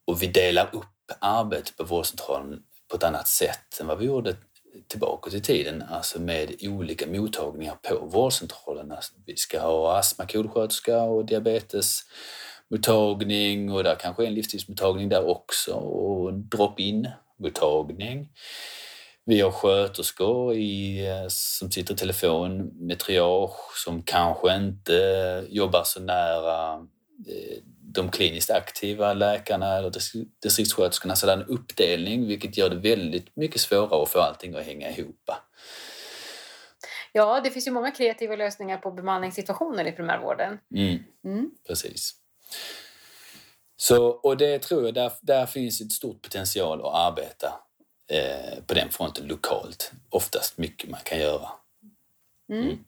Och 0.06 0.22
vi 0.22 0.26
delar 0.26 0.74
upp 0.74 1.12
arbetet 1.20 1.76
på 1.76 1.84
vårdcentralen 1.84 2.62
på 2.88 2.96
ett 2.96 3.02
annat 3.02 3.28
sätt 3.28 3.80
än 3.80 3.86
vad 3.86 3.98
vi 3.98 4.04
gjorde 4.04 4.36
tillbaka 4.88 5.36
i 5.36 5.40
tiden, 5.40 5.84
alltså 5.90 6.20
med 6.20 6.54
olika 6.62 7.06
mottagningar 7.06 7.74
på 7.74 8.06
vårdcentralerna. 8.06 8.98
Vi 9.26 9.36
ska 9.36 9.60
ha 9.60 9.98
astmakolsköterska 9.98 11.02
och 11.02 11.26
diabetesmottagning 11.26 13.72
och 13.72 13.84
där 13.84 13.94
kanske 13.94 14.22
är 14.22 14.26
en 14.26 14.34
livsstilsmottagning 14.34 15.08
där 15.08 15.28
också 15.28 15.72
och 15.72 16.34
drop-in 16.34 17.08
mottagning. 17.38 18.28
Vi 19.24 19.40
har 19.40 19.50
sköterskor 19.50 20.54
i, 20.54 21.06
eh, 21.06 21.26
som 21.28 21.70
sitter 21.70 21.94
i 21.94 21.96
telefon 21.96 22.70
med 22.86 22.98
triage 22.98 23.82
som 23.84 24.02
kanske 24.02 24.56
inte 24.56 25.44
jobbar 25.48 25.82
så 25.84 26.00
nära 26.00 26.74
eh, 27.28 27.62
de 27.98 28.10
kliniskt 28.10 28.50
aktiva 28.50 29.14
läkarna 29.14 29.76
eller 29.76 29.92
distriktssköterskorna 30.42 31.16
sådan 31.16 31.42
uppdelning 31.42 32.26
vilket 32.26 32.56
gör 32.56 32.70
det 32.70 32.76
väldigt 32.76 33.36
mycket 33.36 33.60
svårare 33.60 34.02
att 34.02 34.08
få 34.08 34.20
allting 34.20 34.54
att 34.54 34.64
hänga 34.64 34.90
ihop. 34.90 35.30
Ja, 37.12 37.40
det 37.40 37.50
finns 37.50 37.66
ju 37.66 37.70
många 37.70 37.90
kreativa 37.90 38.36
lösningar 38.36 38.78
på 38.78 38.90
bemanningssituationer 38.90 39.86
i 39.86 39.92
primärvården. 39.92 40.58
Mm. 40.74 40.98
Mm. 41.24 41.50
Precis. 41.66 42.14
Så, 43.76 44.06
och 44.06 44.36
det 44.36 44.58
tror 44.58 44.84
jag, 44.84 44.94
där, 44.94 45.12
där 45.22 45.46
finns 45.46 45.80
ett 45.80 45.92
stort 45.92 46.22
potential 46.22 46.80
att 46.80 46.94
arbeta 46.94 47.60
eh, 48.10 48.62
på 48.66 48.74
den 48.74 48.88
fronten 48.90 49.26
lokalt. 49.26 49.92
Oftast 50.10 50.58
mycket 50.58 50.90
man 50.90 51.00
kan 51.04 51.18
göra. 51.18 51.48
Mm. 52.52 52.64
mm. 52.64 52.84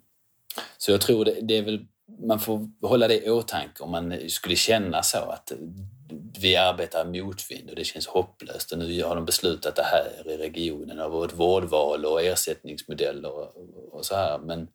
Så 0.78 0.90
jag 0.90 1.00
tror 1.00 1.24
det, 1.24 1.40
det 1.40 1.58
är 1.58 1.62
väl 1.62 1.86
man 2.18 2.40
får 2.40 2.70
hålla 2.82 3.08
det 3.08 3.26
i 3.26 3.30
åtanke 3.30 3.82
om 3.82 3.90
man 3.90 4.18
skulle 4.28 4.56
känna 4.56 5.02
så 5.02 5.18
att 5.18 5.52
vi 6.40 6.56
arbetar 6.56 7.04
motvind 7.04 7.70
och 7.70 7.76
det 7.76 7.84
känns 7.84 8.06
hopplöst 8.06 8.72
och 8.72 8.78
nu 8.78 9.02
har 9.02 9.14
de 9.14 9.24
beslutat 9.24 9.76
det 9.76 9.82
här 9.82 10.28
i 10.28 10.36
regionen 10.36 11.00
av 11.00 11.10
vårt 11.10 11.32
vårdval 11.32 12.06
och 12.06 12.22
ersättningsmodeller 12.22 13.30
och, 13.32 13.56
och 13.92 14.06
så 14.06 14.16
här. 14.16 14.38
Men, 14.38 14.68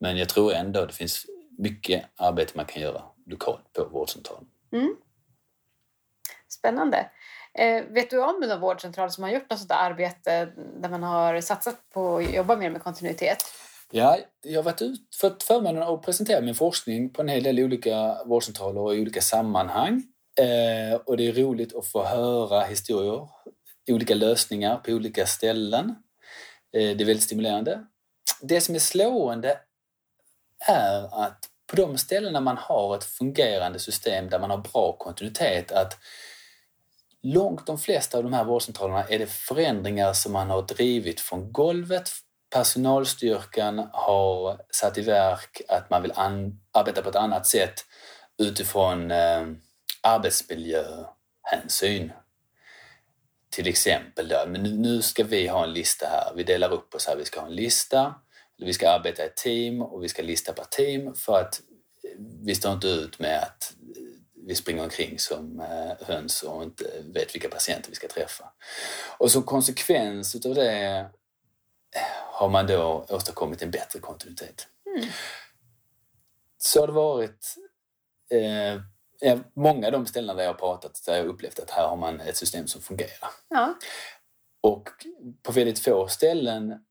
men 0.00 0.16
jag 0.16 0.28
tror 0.28 0.52
ändå 0.52 0.86
det 0.86 0.92
finns 0.92 1.26
mycket 1.58 2.04
arbete 2.16 2.52
man 2.54 2.66
kan 2.66 2.82
göra 2.82 3.02
lokalt 3.26 3.72
på 3.72 3.84
vårdcentralen. 3.84 4.46
Mm. 4.72 4.96
Spännande. 6.48 7.10
Eh, 7.54 7.84
vet 7.84 8.10
du 8.10 8.18
om 8.18 8.40
någon 8.40 8.60
vårdcentral 8.60 9.10
som 9.10 9.24
har 9.24 9.30
gjort 9.30 9.50
något 9.50 9.58
sådant 9.58 9.80
arbete 9.80 10.52
där 10.80 10.88
man 10.88 11.02
har 11.02 11.40
satsat 11.40 11.90
på 11.90 12.16
att 12.16 12.34
jobba 12.34 12.56
mer 12.56 12.70
med 12.70 12.82
kontinuitet? 12.82 13.44
Ja, 13.94 14.18
jag 14.42 14.58
har 14.58 14.62
varit 14.62 14.82
ut, 14.82 15.00
fått 15.20 15.42
förmånen 15.42 15.82
att 15.82 16.02
presentera 16.02 16.40
min 16.40 16.54
forskning 16.54 17.10
på 17.10 17.22
en 17.22 17.28
hel 17.28 17.42
del 17.42 17.60
olika 17.60 18.24
vårdcentraler 18.24 18.80
och 18.80 18.96
i 18.96 19.00
olika 19.00 19.20
sammanhang. 19.20 20.02
Eh, 20.38 20.94
och 20.94 21.16
det 21.16 21.28
är 21.28 21.32
roligt 21.32 21.74
att 21.74 21.86
få 21.86 22.04
höra 22.04 22.60
historier, 22.60 23.28
olika 23.90 24.14
lösningar 24.14 24.76
på 24.76 24.92
olika 24.92 25.26
ställen. 25.26 25.94
Eh, 26.76 26.96
det 26.96 27.04
är 27.04 27.06
väldigt 27.06 27.22
stimulerande. 27.22 27.84
Det 28.42 28.60
som 28.60 28.74
är 28.74 28.78
slående 28.78 29.58
är 30.68 31.24
att 31.24 31.48
på 31.66 31.76
de 31.76 31.98
ställena 31.98 32.40
man 32.40 32.56
har 32.56 32.96
ett 32.96 33.04
fungerande 33.04 33.78
system 33.78 34.28
där 34.28 34.38
man 34.38 34.50
har 34.50 34.58
bra 34.58 34.96
kontinuitet, 34.98 35.72
att 35.72 35.98
långt 37.22 37.66
de 37.66 37.78
flesta 37.78 38.18
av 38.18 38.24
de 38.24 38.32
här 38.32 38.44
vårdcentralerna 38.44 39.04
är 39.04 39.18
det 39.18 39.30
förändringar 39.30 40.12
som 40.12 40.32
man 40.32 40.50
har 40.50 40.62
drivit 40.62 41.20
från 41.20 41.52
golvet 41.52 42.10
personalstyrkan 42.52 43.88
har 43.92 44.60
satt 44.70 44.98
i 44.98 45.00
verk 45.00 45.62
att 45.68 45.90
man 45.90 46.02
vill 46.02 46.12
arbeta 46.72 47.02
på 47.02 47.08
ett 47.08 47.16
annat 47.16 47.46
sätt 47.46 47.74
utifrån 48.38 49.10
eh, 49.10 49.46
arbetsmiljöhänsyn. 50.00 52.12
Till 53.50 53.66
exempel, 53.66 54.28
då, 54.28 54.44
men 54.48 54.62
nu 54.62 55.02
ska 55.02 55.24
vi 55.24 55.46
ha 55.46 55.64
en 55.64 55.72
lista 55.72 56.06
här. 56.06 56.32
Vi 56.36 56.42
delar 56.42 56.72
upp 56.72 56.94
oss 56.94 57.06
här. 57.06 57.16
Vi 57.16 57.24
ska 57.24 57.40
ha 57.40 57.46
en 57.46 57.54
lista. 57.54 58.14
Vi 58.58 58.72
ska 58.72 58.90
arbeta 58.90 59.24
i 59.24 59.30
team 59.36 59.82
och 59.82 60.04
vi 60.04 60.08
ska 60.08 60.22
lista 60.22 60.52
per 60.52 60.64
team 60.64 61.14
för 61.14 61.40
att 61.40 61.60
eh, 62.04 62.10
vi 62.42 62.54
står 62.54 62.72
inte 62.72 62.88
ut 62.88 63.18
med 63.18 63.38
att 63.38 63.74
eh, 63.96 64.02
vi 64.46 64.54
springer 64.54 64.82
omkring 64.82 65.18
som 65.18 65.60
eh, 65.60 65.92
höns 66.06 66.42
och 66.42 66.62
inte 66.62 66.84
vet 67.14 67.34
vilka 67.34 67.48
patienter 67.48 67.90
vi 67.90 67.96
ska 67.96 68.08
träffa. 68.08 68.44
Och 69.18 69.30
som 69.30 69.42
konsekvens 69.42 70.34
utav 70.34 70.54
det 70.54 71.10
har 72.32 72.48
man 72.48 72.66
då 72.66 73.06
åstadkommit 73.08 73.62
en 73.62 73.70
bättre 73.70 73.98
kontinuitet. 73.98 74.66
Mm. 74.86 75.08
Så 76.58 76.80
har 76.80 76.86
det 76.86 76.92
varit 76.92 77.56
eh, 78.30 78.80
många 79.54 79.86
av 79.86 79.92
de 79.92 80.06
ställen 80.06 80.36
där 80.36 80.44
jag 80.44 80.50
har 80.52 80.58
pratat 80.58 81.02
där 81.06 81.16
jag 81.16 81.26
upplevt 81.26 81.58
att 81.58 81.70
här 81.70 81.88
har 81.88 81.96
man 81.96 82.20
ett 82.20 82.36
system 82.36 82.66
som 82.66 82.80
fungerar. 82.80 83.30
Ja. 83.48 83.74
Och 84.60 84.88
på 85.42 85.52
väldigt 85.52 85.78
få 85.78 86.08
ställen, 86.08 86.84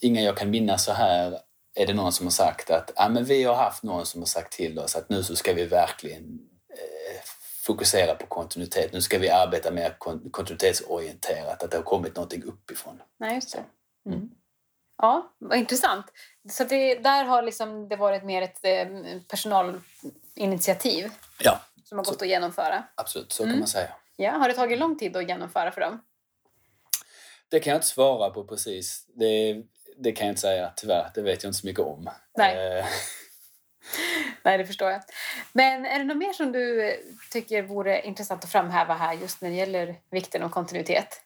inga 0.00 0.22
jag 0.22 0.36
kan 0.36 0.50
minnas 0.50 0.84
så 0.84 0.92
här, 0.92 1.38
är 1.74 1.86
det 1.86 1.94
någon 1.94 2.12
som 2.12 2.26
har 2.26 2.30
sagt 2.30 2.70
att 2.70 2.92
ah, 2.96 3.08
men 3.08 3.24
vi 3.24 3.44
har 3.44 3.54
haft 3.54 3.82
någon 3.82 4.06
som 4.06 4.20
har 4.20 4.26
sagt 4.26 4.52
till 4.52 4.78
oss 4.78 4.96
att 4.96 5.08
nu 5.08 5.22
så 5.22 5.36
ska 5.36 5.52
vi 5.52 5.64
verkligen 5.64 6.38
eh, 6.72 7.20
fokusera 7.66 8.14
på 8.14 8.26
kontinuitet. 8.26 8.92
Nu 8.92 9.00
ska 9.00 9.18
vi 9.18 9.30
arbeta 9.30 9.70
mer 9.70 9.96
kontinuitetsorienterat, 10.30 11.62
att 11.62 11.70
det 11.70 11.76
har 11.76 11.84
kommit 11.84 12.16
någonting 12.16 12.42
uppifrån. 12.42 13.02
Nej, 13.18 13.34
just 13.34 13.52
det. 13.52 13.64
Mm. 14.06 14.30
Ja, 15.02 15.34
vad 15.38 15.58
intressant. 15.58 16.06
Så 16.50 16.64
det, 16.64 16.94
där 16.94 17.24
har 17.24 17.42
liksom 17.42 17.88
det 17.88 17.96
varit 17.96 18.24
mer 18.24 18.42
ett 18.42 18.60
eh, 18.62 18.86
personalinitiativ 19.28 21.10
ja. 21.40 21.60
som 21.84 21.98
har 21.98 22.04
gått 22.04 22.18
så, 22.18 22.24
att 22.24 22.30
genomföra? 22.30 22.84
Absolut, 22.94 23.32
så 23.32 23.42
mm. 23.42 23.52
kan 23.52 23.58
man 23.58 23.68
säga. 23.68 23.88
Ja, 24.16 24.30
har 24.30 24.48
det 24.48 24.54
tagit 24.54 24.78
lång 24.78 24.98
tid 24.98 25.16
att 25.16 25.28
genomföra 25.28 25.72
för 25.72 25.80
dem? 25.80 26.00
Det 27.48 27.60
kan 27.60 27.70
jag 27.70 27.78
inte 27.78 27.86
svara 27.86 28.30
på 28.30 28.44
precis. 28.44 29.06
Det, 29.14 29.62
det 29.96 30.12
kan 30.12 30.26
jag 30.26 30.32
inte 30.32 30.40
säga 30.40 30.72
tyvärr. 30.76 31.10
Det 31.14 31.22
vet 31.22 31.42
jag 31.42 31.50
inte 31.50 31.60
så 31.60 31.66
mycket 31.66 31.84
om. 31.84 32.10
Nej. 32.36 32.78
Eh. 32.78 32.86
Nej, 34.42 34.58
det 34.58 34.66
förstår 34.66 34.90
jag. 34.90 35.02
Men 35.52 35.86
är 35.86 35.98
det 35.98 36.04
något 36.04 36.16
mer 36.16 36.32
som 36.32 36.52
du 36.52 36.94
tycker 37.30 37.62
vore 37.62 38.02
intressant 38.02 38.44
att 38.44 38.52
framhäva 38.52 38.94
här 38.94 39.14
just 39.14 39.40
när 39.40 39.50
det 39.50 39.56
gäller 39.56 39.96
vikten 40.10 40.42
av 40.42 40.48
kontinuitet? 40.48 41.20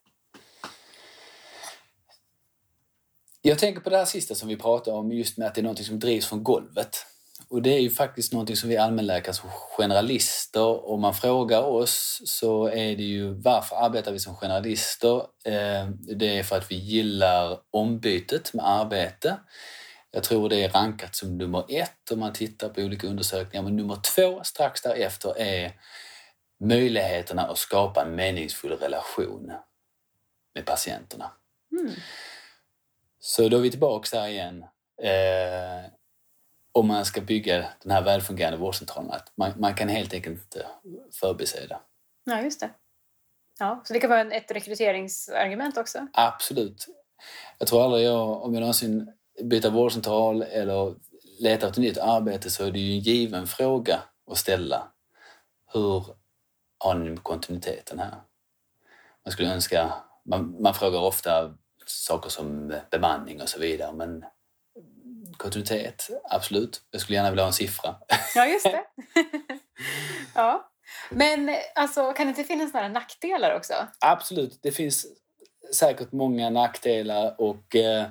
Jag 3.46 3.58
tänker 3.58 3.80
på 3.80 3.90
det 3.90 3.96
här 3.96 4.04
sista 4.04 4.34
som 4.34 4.48
vi 4.48 4.56
pratade 4.56 4.96
om, 4.96 5.12
just 5.12 5.38
med 5.38 5.46
att 5.46 5.54
det 5.54 5.60
är 5.60 5.62
något 5.62 5.84
som 5.84 5.98
drivs 5.98 6.26
från 6.26 6.44
golvet. 6.44 7.06
Och 7.48 7.62
det 7.62 7.70
är 7.70 7.78
ju 7.78 7.90
faktiskt 7.90 8.32
något 8.32 8.58
som 8.58 8.68
vi 8.68 8.76
allmänläkare 8.76 9.34
som 9.34 9.50
generalister, 9.50 10.88
om 10.88 11.00
man 11.00 11.14
frågar 11.14 11.62
oss 11.62 12.22
så 12.24 12.66
är 12.66 12.96
det 12.96 13.02
ju 13.02 13.34
varför 13.34 13.76
arbetar 13.76 14.12
vi 14.12 14.18
som 14.18 14.36
generalister? 14.36 15.16
Eh, 15.44 15.88
det 16.16 16.38
är 16.38 16.42
för 16.42 16.56
att 16.56 16.70
vi 16.70 16.76
gillar 16.76 17.58
ombytet 17.70 18.54
med 18.54 18.68
arbete. 18.68 19.36
Jag 20.10 20.24
tror 20.24 20.48
det 20.48 20.64
är 20.64 20.68
rankat 20.68 21.16
som 21.16 21.38
nummer 21.38 21.64
ett 21.68 22.10
om 22.12 22.20
man 22.20 22.32
tittar 22.32 22.68
på 22.68 22.80
olika 22.80 23.06
undersökningar. 23.06 23.64
Men 23.64 23.76
nummer 23.76 23.96
två 24.14 24.40
strax 24.44 24.82
därefter 24.82 25.38
är 25.38 25.72
möjligheterna 26.60 27.42
att 27.42 27.58
skapa 27.58 28.02
en 28.02 28.14
meningsfull 28.14 28.72
relation 28.72 29.52
med 30.54 30.66
patienterna. 30.66 31.30
Mm. 31.80 31.94
Så 33.26 33.48
då 33.48 33.56
är 33.56 33.60
vi 33.60 33.70
tillbaka 33.70 34.20
där 34.20 34.28
igen. 34.28 34.62
Eh, 35.02 35.90
om 36.72 36.88
man 36.88 37.04
ska 37.04 37.20
bygga 37.20 37.66
den 37.82 37.92
här 37.92 38.02
välfungerande 38.02 38.58
vårdcentralen. 38.58 39.10
Att 39.10 39.32
man, 39.36 39.52
man 39.56 39.74
kan 39.74 39.88
helt 39.88 40.14
enkelt 40.14 40.42
inte 40.42 40.66
förbise 41.20 41.66
det. 41.66 41.78
Ja, 42.24 42.40
just 42.40 42.60
det. 42.60 42.70
Ja, 43.58 43.82
så 43.84 43.92
det 43.92 44.00
kan 44.00 44.10
vara 44.10 44.32
ett 44.32 44.50
rekryteringsargument 44.50 45.76
också? 45.76 46.06
Absolut. 46.12 46.86
Jag 47.58 47.68
tror 47.68 47.84
aldrig 47.84 48.06
jag, 48.06 48.42
om 48.42 48.54
jag 48.54 48.60
någonsin 48.60 49.12
byter 49.42 49.70
vårdcentral 49.70 50.42
eller 50.42 50.94
letar 51.40 51.68
efter 51.68 51.80
nytt 51.80 51.98
arbete 51.98 52.50
så 52.50 52.64
är 52.64 52.70
det 52.70 52.78
ju 52.78 52.92
en 52.92 53.00
given 53.00 53.46
fråga 53.46 54.02
att 54.30 54.38
ställa. 54.38 54.92
Hur 55.72 56.06
har 56.78 56.94
ni 56.94 57.16
kontinuiteten 57.16 57.98
här? 57.98 58.14
Man 59.24 59.32
skulle 59.32 59.54
önska, 59.54 59.92
man, 60.24 60.62
man 60.62 60.74
frågar 60.74 61.00
ofta 61.00 61.54
saker 61.86 62.30
som 62.30 62.74
bemanning 62.90 63.42
och 63.42 63.48
så 63.48 63.58
vidare. 63.60 63.92
Men 63.92 64.24
kontinuitet, 65.36 66.08
absolut. 66.30 66.82
Jag 66.90 67.00
skulle 67.00 67.16
gärna 67.16 67.30
vilja 67.30 67.42
ha 67.42 67.48
en 67.48 67.52
siffra. 67.52 67.96
Ja, 68.34 68.46
just 68.46 68.64
det. 68.64 68.84
ja. 70.34 70.70
Men 71.10 71.56
alltså, 71.74 72.12
kan 72.12 72.26
det 72.26 72.30
inte 72.30 72.44
finnas 72.44 72.74
några 72.74 72.88
nackdelar 72.88 73.56
också? 73.56 73.74
Absolut. 74.00 74.58
Det 74.62 74.72
finns 74.72 75.06
säkert 75.74 76.12
många 76.12 76.50
nackdelar 76.50 77.40
och 77.40 77.76
eh, 77.76 78.06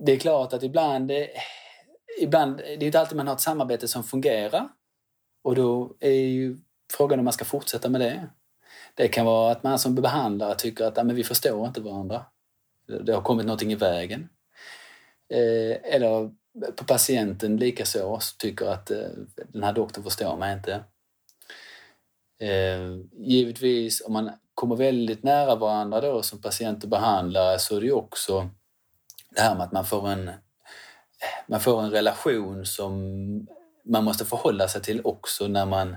det 0.00 0.12
är 0.12 0.18
klart 0.18 0.52
att 0.52 0.62
ibland, 0.62 1.10
eh, 1.10 1.26
ibland, 2.20 2.56
det 2.56 2.72
är 2.72 2.84
inte 2.84 3.00
alltid 3.00 3.16
man 3.16 3.26
har 3.26 3.34
ett 3.34 3.40
samarbete 3.40 3.88
som 3.88 4.04
fungerar. 4.04 4.68
Och 5.42 5.54
då 5.54 5.96
är 6.00 6.10
ju 6.10 6.56
frågan 6.92 7.18
om 7.18 7.24
man 7.24 7.32
ska 7.32 7.44
fortsätta 7.44 7.88
med 7.88 8.00
det. 8.00 8.28
Det 8.96 9.08
kan 9.08 9.26
vara 9.26 9.52
att 9.52 9.62
man 9.62 9.78
som 9.78 9.94
behandlare 9.94 10.54
tycker 10.54 10.84
att 10.84 10.96
men 10.96 11.14
vi 11.14 11.24
förstår 11.24 11.66
inte 11.66 11.80
varandra. 11.80 12.24
Det 13.04 13.12
har 13.12 13.22
kommit 13.22 13.46
någonting 13.46 13.72
i 13.72 13.74
vägen. 13.74 14.28
Eh, 15.28 15.94
eller 15.94 16.30
på 16.76 16.84
patienten 16.84 17.56
likaså 17.56 18.18
tycker 18.38 18.66
att 18.66 18.90
eh, 18.90 19.08
den 19.48 19.62
här 19.62 19.72
doktorn 19.72 20.04
förstår 20.04 20.36
mig 20.36 20.52
inte. 20.52 20.84
Eh, 22.40 22.96
givetvis 23.12 24.02
om 24.06 24.12
man 24.12 24.30
kommer 24.54 24.76
väldigt 24.76 25.22
nära 25.22 25.54
varandra 25.54 26.00
då 26.00 26.22
som 26.22 26.42
patient 26.42 26.84
och 26.84 26.90
behandlare 26.90 27.58
så 27.58 27.76
är 27.76 27.80
det 27.80 27.86
ju 27.86 27.92
också 27.92 28.50
det 29.30 29.40
här 29.40 29.54
med 29.54 29.64
att 29.64 29.72
man 29.72 29.84
får 29.84 30.08
en, 30.08 30.30
man 31.46 31.60
får 31.60 31.82
en 31.82 31.90
relation 31.90 32.66
som 32.66 32.92
man 33.84 34.04
måste 34.04 34.24
förhålla 34.24 34.68
sig 34.68 34.82
till 34.82 35.00
också 35.04 35.48
när 35.48 35.66
man 35.66 35.96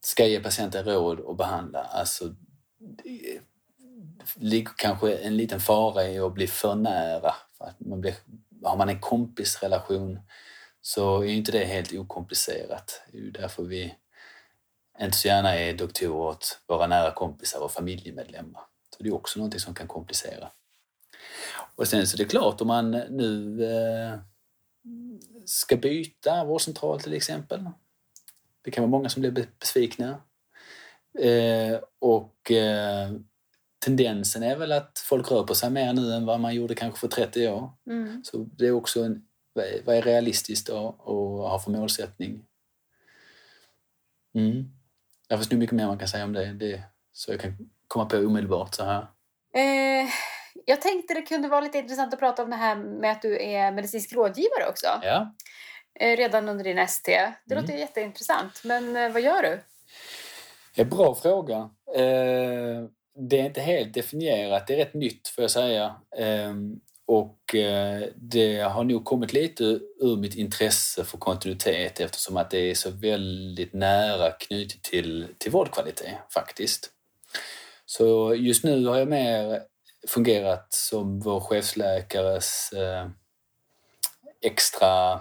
ska 0.00 0.26
ge 0.26 0.40
patienten 0.40 0.84
råd 0.84 1.20
och 1.20 1.36
behandla. 1.36 1.82
Alltså, 1.82 2.34
det 2.78 3.40
ligger 4.34 4.72
kanske 4.76 5.16
en 5.16 5.36
liten 5.36 5.60
fara 5.60 6.08
i 6.08 6.18
att 6.18 6.34
bli 6.34 6.46
för 6.46 6.74
nära. 6.74 7.34
För 7.58 7.64
att 7.64 7.80
man 7.80 8.00
blir, 8.00 8.14
har 8.64 8.76
man 8.76 8.88
en 8.88 9.00
kompisrelation 9.00 10.20
så 10.80 11.22
är 11.22 11.28
inte 11.28 11.52
det 11.52 11.64
helt 11.64 11.92
okomplicerat. 11.92 13.02
Det 13.12 13.18
är 13.18 13.22
ju 13.22 13.30
därför 13.30 13.62
vi 13.62 13.94
inte 15.00 15.16
så 15.16 15.28
gärna 15.28 15.56
är 15.56 15.74
doktorer 15.74 16.12
åt 16.12 16.60
våra 16.66 16.86
nära 16.86 17.14
kompisar 17.14 17.60
och 17.60 17.72
familjemedlemmar. 17.72 18.62
Så 18.96 19.02
det 19.02 19.08
är 19.08 19.14
också 19.14 19.38
någonting 19.38 19.60
som 19.60 19.74
kan 19.74 19.86
komplicera. 19.86 20.50
Och 21.76 21.88
sen 21.88 22.06
så 22.06 22.16
är 22.16 22.18
det 22.18 22.24
klart 22.24 22.60
om 22.60 22.66
man 22.66 22.90
nu 22.90 23.64
eh, 23.64 24.18
ska 25.44 25.76
byta 25.76 26.44
vårdcentral 26.44 27.00
till 27.00 27.14
exempel. 27.14 27.70
Det 28.62 28.70
kan 28.70 28.82
vara 28.82 28.90
många 28.90 29.08
som 29.08 29.20
blir 29.20 29.46
besvikna. 29.60 30.20
Eh, 31.18 31.80
och 31.98 32.50
eh, 32.50 33.10
tendensen 33.84 34.42
är 34.42 34.56
väl 34.56 34.72
att 34.72 34.98
folk 34.98 35.30
rör 35.30 35.42
på 35.42 35.54
sig 35.54 35.70
mer 35.70 35.92
nu 35.92 36.12
än 36.12 36.26
vad 36.26 36.40
man 36.40 36.54
gjorde 36.54 36.74
kanske 36.74 37.00
för 37.00 37.08
30 37.08 37.48
år. 37.48 37.70
Mm. 37.90 38.24
Så 38.24 38.38
det 38.38 38.66
är 38.66 38.72
också 38.72 39.04
en, 39.04 39.22
vad 39.84 39.96
är 39.96 40.02
realistiskt 40.02 40.68
och 40.68 40.94
ha 41.48 41.58
för 41.58 41.70
målsättning? 41.70 42.44
Mm. 44.34 44.64
Finns 45.30 45.50
nog 45.50 45.58
mycket 45.58 45.76
mer 45.76 45.86
man 45.86 45.98
kan 45.98 46.08
säga 46.08 46.24
om 46.24 46.32
det. 46.32 46.52
det 46.52 46.82
så 47.12 47.32
jag 47.32 47.40
kan 47.40 47.70
komma 47.88 48.06
på 48.06 48.16
omedelbart 48.16 48.74
så 48.74 48.84
här. 48.84 49.06
Eh, 49.54 50.08
jag 50.66 50.80
tänkte 50.80 51.14
det 51.14 51.22
kunde 51.22 51.48
vara 51.48 51.60
lite 51.60 51.78
intressant 51.78 52.14
att 52.14 52.20
prata 52.20 52.42
om 52.42 52.50
det 52.50 52.56
här 52.56 52.76
med 52.76 53.12
att 53.12 53.22
du 53.22 53.42
är 53.42 53.72
medicinsk 53.72 54.12
rådgivare 54.12 54.68
också. 54.68 54.86
Ja. 55.02 55.34
Eh, 56.00 56.16
redan 56.16 56.48
under 56.48 56.64
din 56.64 56.78
ST. 56.78 57.12
Det 57.12 57.54
mm. 57.54 57.64
låter 57.64 57.78
jätteintressant. 57.78 58.60
Men 58.64 58.96
eh, 58.96 59.12
vad 59.12 59.22
gör 59.22 59.42
du? 59.42 59.60
Ja, 60.74 60.84
bra 60.84 61.14
fråga. 61.14 61.70
Eh, 61.94 62.84
det 63.28 63.40
är 63.40 63.44
inte 63.44 63.60
helt 63.60 63.94
definierat. 63.94 64.66
Det 64.66 64.74
är 64.74 64.76
rätt 64.76 64.94
nytt 64.94 65.28
får 65.28 65.44
jag 65.44 65.50
säga. 65.50 65.96
Ehm, 66.16 66.80
och 67.06 67.54
eh, 67.54 68.02
det 68.16 68.60
har 68.60 68.84
nog 68.84 69.04
kommit 69.04 69.32
lite 69.32 69.64
ur 70.00 70.16
mitt 70.16 70.34
intresse 70.34 71.04
för 71.04 71.18
kontinuitet 71.18 72.00
eftersom 72.00 72.36
att 72.36 72.50
det 72.50 72.70
är 72.70 72.74
så 72.74 72.90
väldigt 72.90 73.72
nära 73.72 74.30
knutet 74.30 74.82
till, 74.82 75.26
till 75.38 75.50
vårdkvalitet 75.50 76.14
faktiskt. 76.34 76.90
Så 77.86 78.34
just 78.34 78.64
nu 78.64 78.86
har 78.86 78.98
jag 78.98 79.08
mer 79.08 79.62
fungerat 80.08 80.66
som 80.70 81.20
vår 81.20 81.40
chefsläkares 81.40 82.72
eh, 82.72 83.08
extra, 84.42 85.20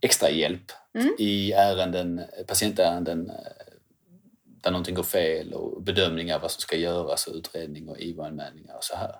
extra 0.00 0.30
hjälp 0.30 0.72
mm. 0.94 1.14
i 1.18 1.52
ärenden, 1.52 2.20
patientärenden 2.46 3.30
eh, 3.30 3.36
där 4.44 4.70
någonting 4.70 4.94
går 4.94 5.02
fel 5.02 5.52
och 5.52 5.82
bedömningar 5.82 6.38
vad 6.38 6.50
som 6.50 6.60
ska 6.60 6.76
göras 6.76 7.26
och 7.26 7.34
utredning 7.34 7.88
och 7.88 7.98
IVO-anmälningar 7.98 8.76
och 8.76 8.84
så 8.84 8.96
här. 8.96 9.14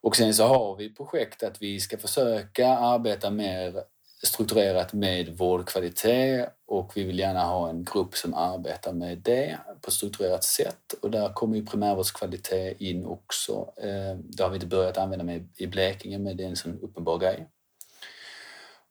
Och 0.00 0.16
sen 0.16 0.34
så 0.34 0.44
har 0.44 0.76
vi 0.76 0.94
projekt 0.94 1.42
att 1.42 1.62
vi 1.62 1.80
ska 1.80 1.98
försöka 1.98 2.68
arbeta 2.68 3.30
mer 3.30 3.82
strukturerat 4.22 4.92
med 4.92 5.36
vårdkvalitet 5.36 6.48
och 6.66 6.92
vi 6.94 7.04
vill 7.04 7.18
gärna 7.18 7.44
ha 7.44 7.68
en 7.68 7.84
grupp 7.84 8.14
som 8.14 8.34
arbetar 8.34 8.92
med 8.92 9.18
det 9.18 9.58
på 9.82 9.88
ett 9.88 9.92
strukturerat 9.92 10.44
sätt 10.44 10.94
och 11.02 11.10
där 11.10 11.32
kommer 11.32 11.56
ju 11.56 11.66
primärvårdskvalitet 11.66 12.80
in 12.80 13.04
också. 13.06 13.72
Eh, 13.76 14.16
det 14.18 14.42
har 14.42 14.50
vi 14.50 14.54
inte 14.54 14.66
börjat 14.66 14.98
använda 14.98 15.24
med 15.24 15.48
i 15.56 15.66
Blekinge 15.66 16.18
men 16.18 16.36
det 16.36 16.44
är 16.44 16.48
en 16.48 16.56
sån 16.56 16.78
uppenbar 16.80 17.18
grej. 17.18 17.48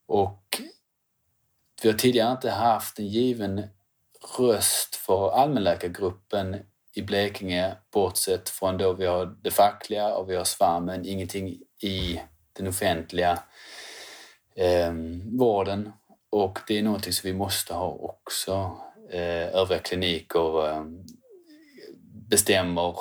Och 0.10 0.62
vi 1.82 1.90
har 1.90 1.98
tidigare 1.98 2.32
inte 2.32 2.50
haft 2.50 3.00
en 3.00 3.08
given 3.08 3.64
röst 4.38 4.96
för 4.96 5.32
allmänläkargruppen 5.32 6.58
i 6.96 7.02
Blekinge 7.02 7.76
bortsett 7.92 8.50
från 8.50 8.78
då 8.78 8.94
vi 8.94 9.06
har 9.06 9.26
det 9.42 9.52
fackliga 9.52 10.16
och 10.16 10.30
vi 10.30 10.36
har 10.36 10.44
svammen, 10.44 11.06
ingenting 11.06 11.48
i 11.82 12.22
den 12.54 12.68
offentliga 12.68 13.44
eh, 14.56 14.94
vården. 15.38 15.92
Och 16.30 16.60
det 16.68 16.80
är 16.80 16.84
någonting 16.84 17.14
som 17.14 17.28
vi 17.28 17.34
måste 17.34 17.74
ha 17.74 17.88
också. 17.88 18.78
Eh, 19.12 19.48
övriga 19.56 19.80
kliniker 19.80 20.70
eh, 20.70 20.84
bestämmer 22.30 22.96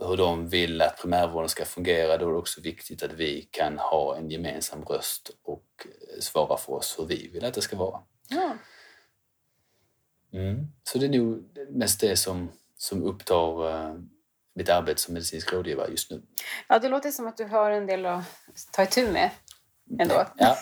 hur 0.00 0.16
de 0.16 0.48
vill 0.48 0.82
att 0.82 1.00
primärvården 1.00 1.48
ska 1.48 1.64
fungera. 1.64 2.16
Då 2.16 2.28
är 2.28 2.32
det 2.32 2.38
också 2.38 2.60
viktigt 2.60 3.02
att 3.02 3.12
vi 3.12 3.48
kan 3.50 3.78
ha 3.78 4.16
en 4.16 4.30
gemensam 4.30 4.84
röst 4.84 5.30
och 5.42 5.86
svara 6.20 6.56
för 6.56 6.72
oss 6.72 6.98
hur 6.98 7.04
vi 7.04 7.28
vill 7.28 7.44
att 7.44 7.54
det 7.54 7.60
ska 7.60 7.76
vara. 7.76 8.00
Ja. 8.28 8.56
Mm. 10.32 10.66
Så 10.84 10.98
det 10.98 11.06
är 11.06 11.20
nog 11.20 11.58
mest 11.68 12.00
det 12.00 12.16
som, 12.16 12.52
som 12.76 13.02
upptar 13.02 13.66
uh, 13.66 13.94
mitt 14.54 14.68
arbete 14.68 15.00
som 15.00 15.14
medicinsk 15.14 15.52
rådgivare 15.52 15.90
just 15.90 16.10
nu. 16.10 16.22
Ja, 16.68 16.78
det 16.78 16.88
låter 16.88 17.10
som 17.10 17.26
att 17.26 17.36
du 17.36 17.44
har 17.44 17.70
en 17.70 17.86
del 17.86 18.06
att 18.06 18.24
ta 18.72 18.82
itu 18.82 19.12
med 19.12 19.30
ändå. 20.00 20.26
Ja. 20.36 20.56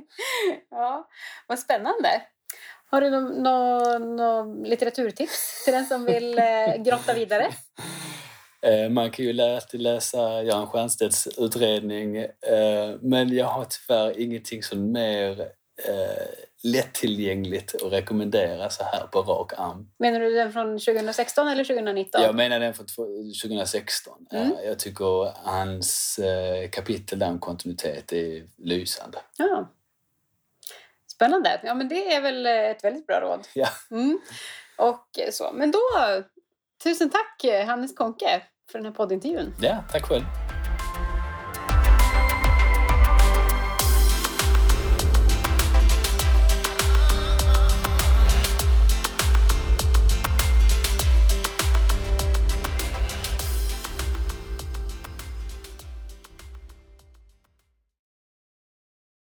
ja, 0.70 1.08
vad 1.46 1.58
spännande. 1.58 2.22
Har 2.90 3.00
du 3.00 3.10
någon 3.10 3.24
no, 3.24 3.98
no 3.98 4.64
litteraturtips 4.64 5.64
till 5.64 5.72
den 5.72 5.86
som 5.86 6.04
vill 6.04 6.38
eh, 6.38 6.76
grotta 6.78 7.14
vidare? 7.14 7.48
Eh, 8.62 8.90
man 8.90 9.10
kan 9.10 9.24
ju 9.24 9.32
läsa 9.72 10.42
Göran 10.42 10.90
Stiernstedts 10.90 11.38
utredning 11.38 12.16
eh, 12.16 12.96
men 13.00 13.36
jag 13.36 13.46
har 13.46 13.64
tyvärr 13.64 14.20
ingenting 14.20 14.62
som 14.62 14.92
mer 14.92 15.40
eh, 15.88 16.26
lättillgängligt 16.62 17.74
att 17.82 17.92
rekommendera 17.92 18.70
så 18.70 18.84
här 18.84 19.06
på 19.06 19.22
rak 19.22 19.52
arm. 19.56 19.90
Menar 19.98 20.20
du 20.20 20.34
den 20.34 20.52
från 20.52 20.78
2016 20.78 21.48
eller 21.48 21.64
2019? 21.64 22.22
Jag 22.22 22.34
menar 22.34 22.60
den 22.60 22.74
från 22.74 22.86
2016. 23.42 24.26
Mm. 24.32 24.52
Jag 24.66 24.78
tycker 24.78 25.32
hans 25.48 26.20
kapitel 26.70 27.18
där 27.18 27.28
om 27.28 27.38
kontinuitet 27.38 28.12
är 28.12 28.44
lysande. 28.56 29.18
Ja. 29.36 29.72
Spännande. 31.06 31.60
Ja, 31.64 31.74
men 31.74 31.88
det 31.88 32.14
är 32.14 32.20
väl 32.20 32.46
ett 32.46 32.84
väldigt 32.84 33.06
bra 33.06 33.20
råd. 33.20 33.46
Ja. 33.54 33.68
Mm. 33.90 34.20
Och 34.76 35.18
så. 35.32 35.50
Men 35.54 35.70
då, 35.70 35.80
tusen 36.82 37.10
tack 37.10 37.44
eh, 37.44 37.66
Hannes 37.66 37.94
Konke 37.94 38.42
för 38.70 38.78
den 38.78 38.86
här 38.86 38.92
poddintervjun. 38.92 39.54
Ja, 39.60 39.84
tack 39.92 40.02
själv. 40.02 40.24